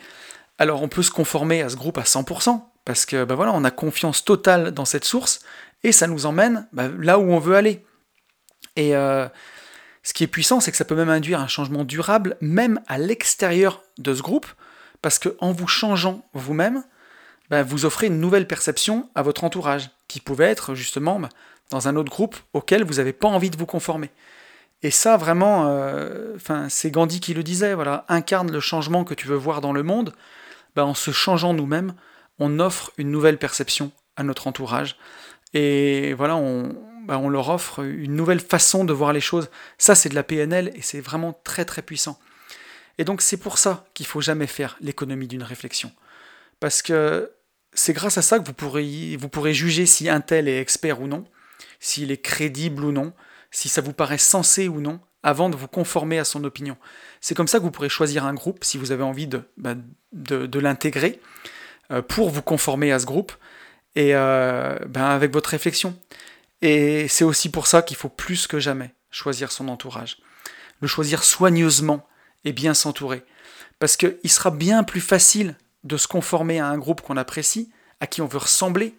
[0.59, 3.64] alors on peut se conformer à ce groupe à 100%, parce que ben voilà, on
[3.64, 5.40] a confiance totale dans cette source
[5.82, 7.84] et ça nous emmène là où on veut aller.
[8.78, 9.28] Euh,
[10.03, 12.98] ce qui est puissant, c'est que ça peut même induire un changement durable, même à
[12.98, 14.46] l'extérieur de ce groupe,
[15.00, 16.82] parce que en vous changeant vous-même,
[17.50, 21.20] ben, vous offrez une nouvelle perception à votre entourage, qui pouvait être justement
[21.70, 24.11] dans un autre groupe auquel vous n'avez pas envie de vous conformer.
[24.82, 26.36] Et ça, vraiment, euh,
[26.68, 29.82] c'est Gandhi qui le disait, voilà, incarne le changement que tu veux voir dans le
[29.82, 30.12] monde,
[30.76, 31.94] en se changeant nous-mêmes,
[32.38, 34.96] on offre une nouvelle perception à notre entourage.
[35.55, 36.74] Et voilà, on,
[37.07, 39.50] bah, on leur offre une nouvelle façon de voir les choses.
[39.78, 42.18] Ça, c'est de la PNL et c'est vraiment très très puissant.
[42.98, 45.92] Et donc c'est pour ça qu'il faut jamais faire l'économie d'une réflexion.
[46.61, 47.32] Parce que
[47.72, 51.24] c'est grâce à ça que vous pourrez, juger si un tel est expert ou non,
[51.80, 53.12] s'il est crédible ou non,
[53.50, 56.76] si ça vous paraît sensé ou non, avant de vous conformer à son opinion.
[57.20, 59.74] C'est comme ça que vous pourrez choisir un groupe si vous avez envie de, bah,
[60.12, 61.20] l'intégrer.
[61.90, 63.32] Euh, pour vous conformer à ce groupe
[63.96, 65.96] et euh, ben avec votre réflexion.
[66.62, 70.18] Et c'est aussi pour ça qu'il faut plus que jamais choisir son entourage.
[70.80, 72.06] Le choisir soigneusement
[72.44, 73.24] et bien s'entourer.
[73.78, 78.06] Parce qu'il sera bien plus facile de se conformer à un groupe qu'on apprécie, à
[78.06, 78.94] qui on veut ressembler,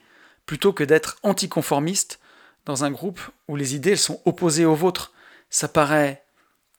[0.45, 2.19] plutôt que d'être anticonformiste
[2.65, 5.13] dans un groupe où les idées sont opposées aux vôtres.
[5.49, 6.25] Ça paraît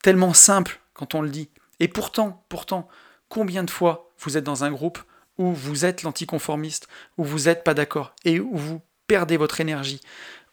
[0.03, 1.49] tellement simple quand on le dit.
[1.79, 2.87] Et pourtant, pourtant,
[3.27, 4.99] combien de fois vous êtes dans un groupe
[5.37, 10.01] où vous êtes l'anticonformiste, où vous n'êtes pas d'accord et où vous perdez votre énergie,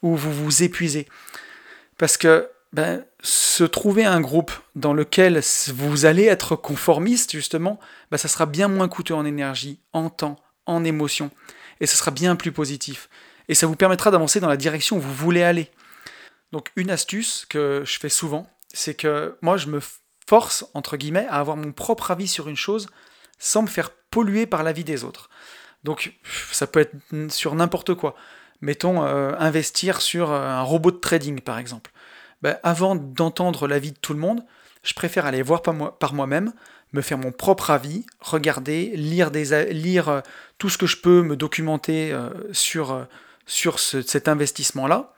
[0.03, 1.09] où vous vous épuisez.
[1.99, 5.41] Parce que ben, se trouver un groupe dans lequel
[5.75, 7.79] vous allez être conformiste, justement,
[8.11, 10.37] ben, ça sera bien moins coûteux en énergie, en temps,
[10.67, 11.31] en émotion,
[11.81, 13.09] et ce sera bien plus positif.
[13.49, 15.71] Et ça vous permettra d'avancer dans la direction où vous voulez aller.
[16.53, 19.81] Donc une astuce que je fais souvent, c'est que moi je me
[20.27, 22.89] force, entre guillemets, à avoir mon propre avis sur une chose
[23.39, 25.29] sans me faire polluer par la vie des autres.
[25.85, 26.15] Donc
[26.53, 26.95] ça peut être
[27.29, 28.15] sur n'importe quoi.
[28.63, 31.91] Mettons euh, investir sur euh, un robot de trading par exemple.
[32.41, 34.43] Ben, avant d'entendre l'avis de tout le monde,
[34.83, 36.53] je préfère aller voir par moi-même,
[36.93, 40.21] me faire mon propre avis, regarder, lire, euh,
[40.59, 42.17] tout ce que je peux, me documenter
[42.53, 43.07] sur,
[43.47, 45.13] sur cet investissement-là,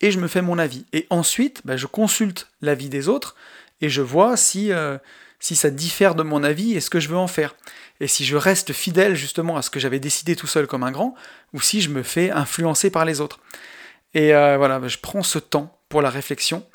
[0.00, 0.84] et je me fais mon avis.
[0.92, 3.36] Et ensuite, ben, je consulte l'avis des autres
[3.80, 4.70] et je vois si
[5.44, 7.54] si ça diffère de mon avis et ce que je veux en faire.
[8.00, 10.90] Et si je reste fidèle justement à ce que j'avais décidé tout seul comme un
[10.90, 11.14] grand,
[11.52, 13.40] ou si je me fais influencer par les autres.
[14.14, 16.66] Et euh, voilà, je prends ce temps pour la réflexion,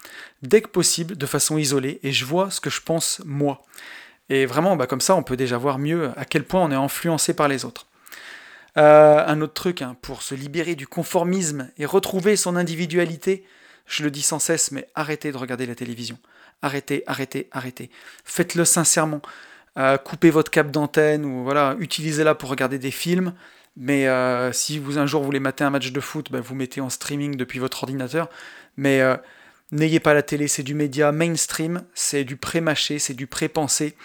[0.43, 3.63] dès que possible, de façon isolée, et je vois ce que je pense moi.
[4.30, 6.76] Et vraiment, bah, comme ça, on peut déjà voir mieux à quel point on est
[6.76, 7.88] influencé par les autres.
[8.78, 13.45] Euh, un autre truc, hein, pour se libérer du conformisme et retrouver son individualité,
[13.88, 16.20] je le dis sans cesse, mais arrêtez de regarder la télévision.
[16.62, 17.89] Arrêtez, arrêtez, arrêtez.
[18.24, 19.22] Faites-le sincèrement.
[19.78, 23.34] Euh, coupez votre cap d'antenne ou voilà, utilisez-la pour regarder des films.
[23.78, 26.82] Mais euh, si vous un jour voulez mater un match de foot, bah, vous mettez
[26.82, 28.30] en streaming depuis votre ordinateur.
[28.76, 29.01] Mais
[29.72, 33.95] n'ayez pas la télé, c'est du média mainstream, c'est du pré-mâché, c'est du pré-pensé,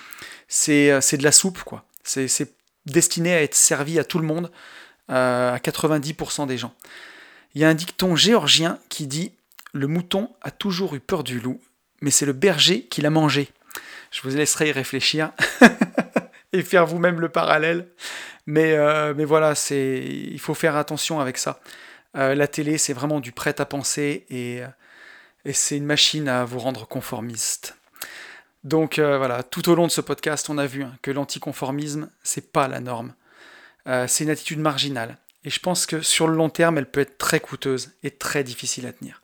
[0.49, 1.85] c'est de la soupe, quoi.
[2.03, 2.53] C'est
[2.87, 4.51] destiné à être servi à tout le monde,
[5.09, 6.75] à 90% des gens.
[7.55, 9.33] Il y a un dicton géorgien qui dit
[9.73, 11.61] Le mouton a toujours eu peur du loup,
[12.05, 13.49] mais c'est le berger qui l'a mangé.
[14.11, 15.33] Je vous laisserai y réfléchir
[16.53, 17.89] et faire vous-même le parallèle.
[18.47, 21.61] Mais, euh, mais voilà, il faut faire attention avec ça.
[22.15, 24.61] Euh, la télé, c'est vraiment du prêt à penser et,
[25.45, 27.75] et c'est une machine à vous rendre conformiste.
[28.65, 32.11] Donc euh, voilà, tout au long de ce podcast, on a vu hein, que l'anticonformisme,
[32.23, 33.15] c'est pas la norme.
[33.87, 35.19] Euh, c'est une attitude marginale.
[35.45, 38.45] Et je pense que sur le long terme, elle peut être très coûteuse et très
[38.45, 39.23] difficile à tenir.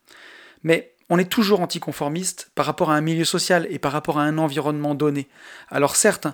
[0.63, 4.23] Mais on est toujours anticonformiste par rapport à un milieu social et par rapport à
[4.23, 5.29] un environnement donné.
[5.69, 6.29] Alors certes,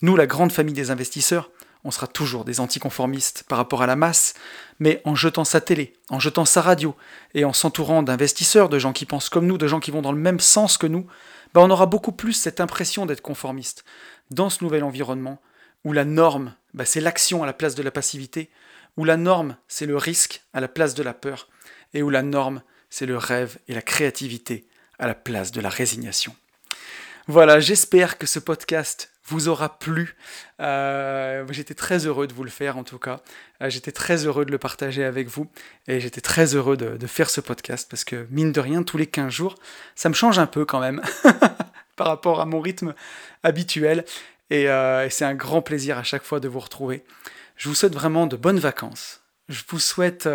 [0.00, 1.50] nous, la grande famille des investisseurs,
[1.84, 4.34] on sera toujours des anticonformistes par rapport à la masse,
[4.80, 6.96] mais en jetant sa télé, en jetant sa radio,
[7.34, 10.12] et en s'entourant d'investisseurs, de gens qui pensent comme nous, de gens qui vont dans
[10.12, 11.06] le même sens que nous,
[11.54, 13.84] bah, on aura beaucoup plus cette impression d'être conformiste
[14.30, 15.40] dans ce nouvel environnement
[15.84, 18.48] où la norme, bah, c'est l'action à la place de la passivité,
[18.96, 21.48] où la norme, c'est le risque à la place de la peur,
[21.92, 22.62] et où la norme,
[22.92, 24.66] c'est le rêve et la créativité
[24.98, 26.36] à la place de la résignation.
[27.26, 30.14] Voilà, j'espère que ce podcast vous aura plu.
[30.60, 33.22] Euh, j'étais très heureux de vous le faire en tout cas.
[33.62, 35.50] Euh, j'étais très heureux de le partager avec vous
[35.88, 39.06] et j'étais très heureux de, faire ce podcast parce que mine de rien, tous les
[39.06, 39.54] 15 jours,
[39.94, 41.00] ça me change un peu quand même
[41.96, 42.94] par rapport à mon rythme
[43.42, 44.04] habituel
[44.52, 47.04] euh, et, c'est un grand plaisir à chaque fois de vous retrouver.
[47.56, 49.22] Je vous souhaite vraiment de bonnes vacances.
[49.48, 50.28] Je vous souhaite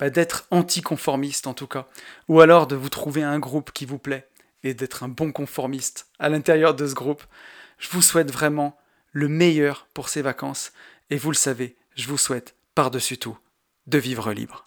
[0.00, 1.86] d'être anticonformiste en tout cas
[2.28, 4.28] ou alors de vous trouver un groupe qui vous plaît
[4.62, 7.22] et d'être un bon conformiste à l'intérieur de ce groupe.
[7.78, 8.78] Je vous souhaite vraiment
[9.12, 10.72] le meilleur pour ces vacances
[11.10, 13.38] et vous le savez, je vous souhaite par-dessus tout
[13.86, 14.63] de vivre libre.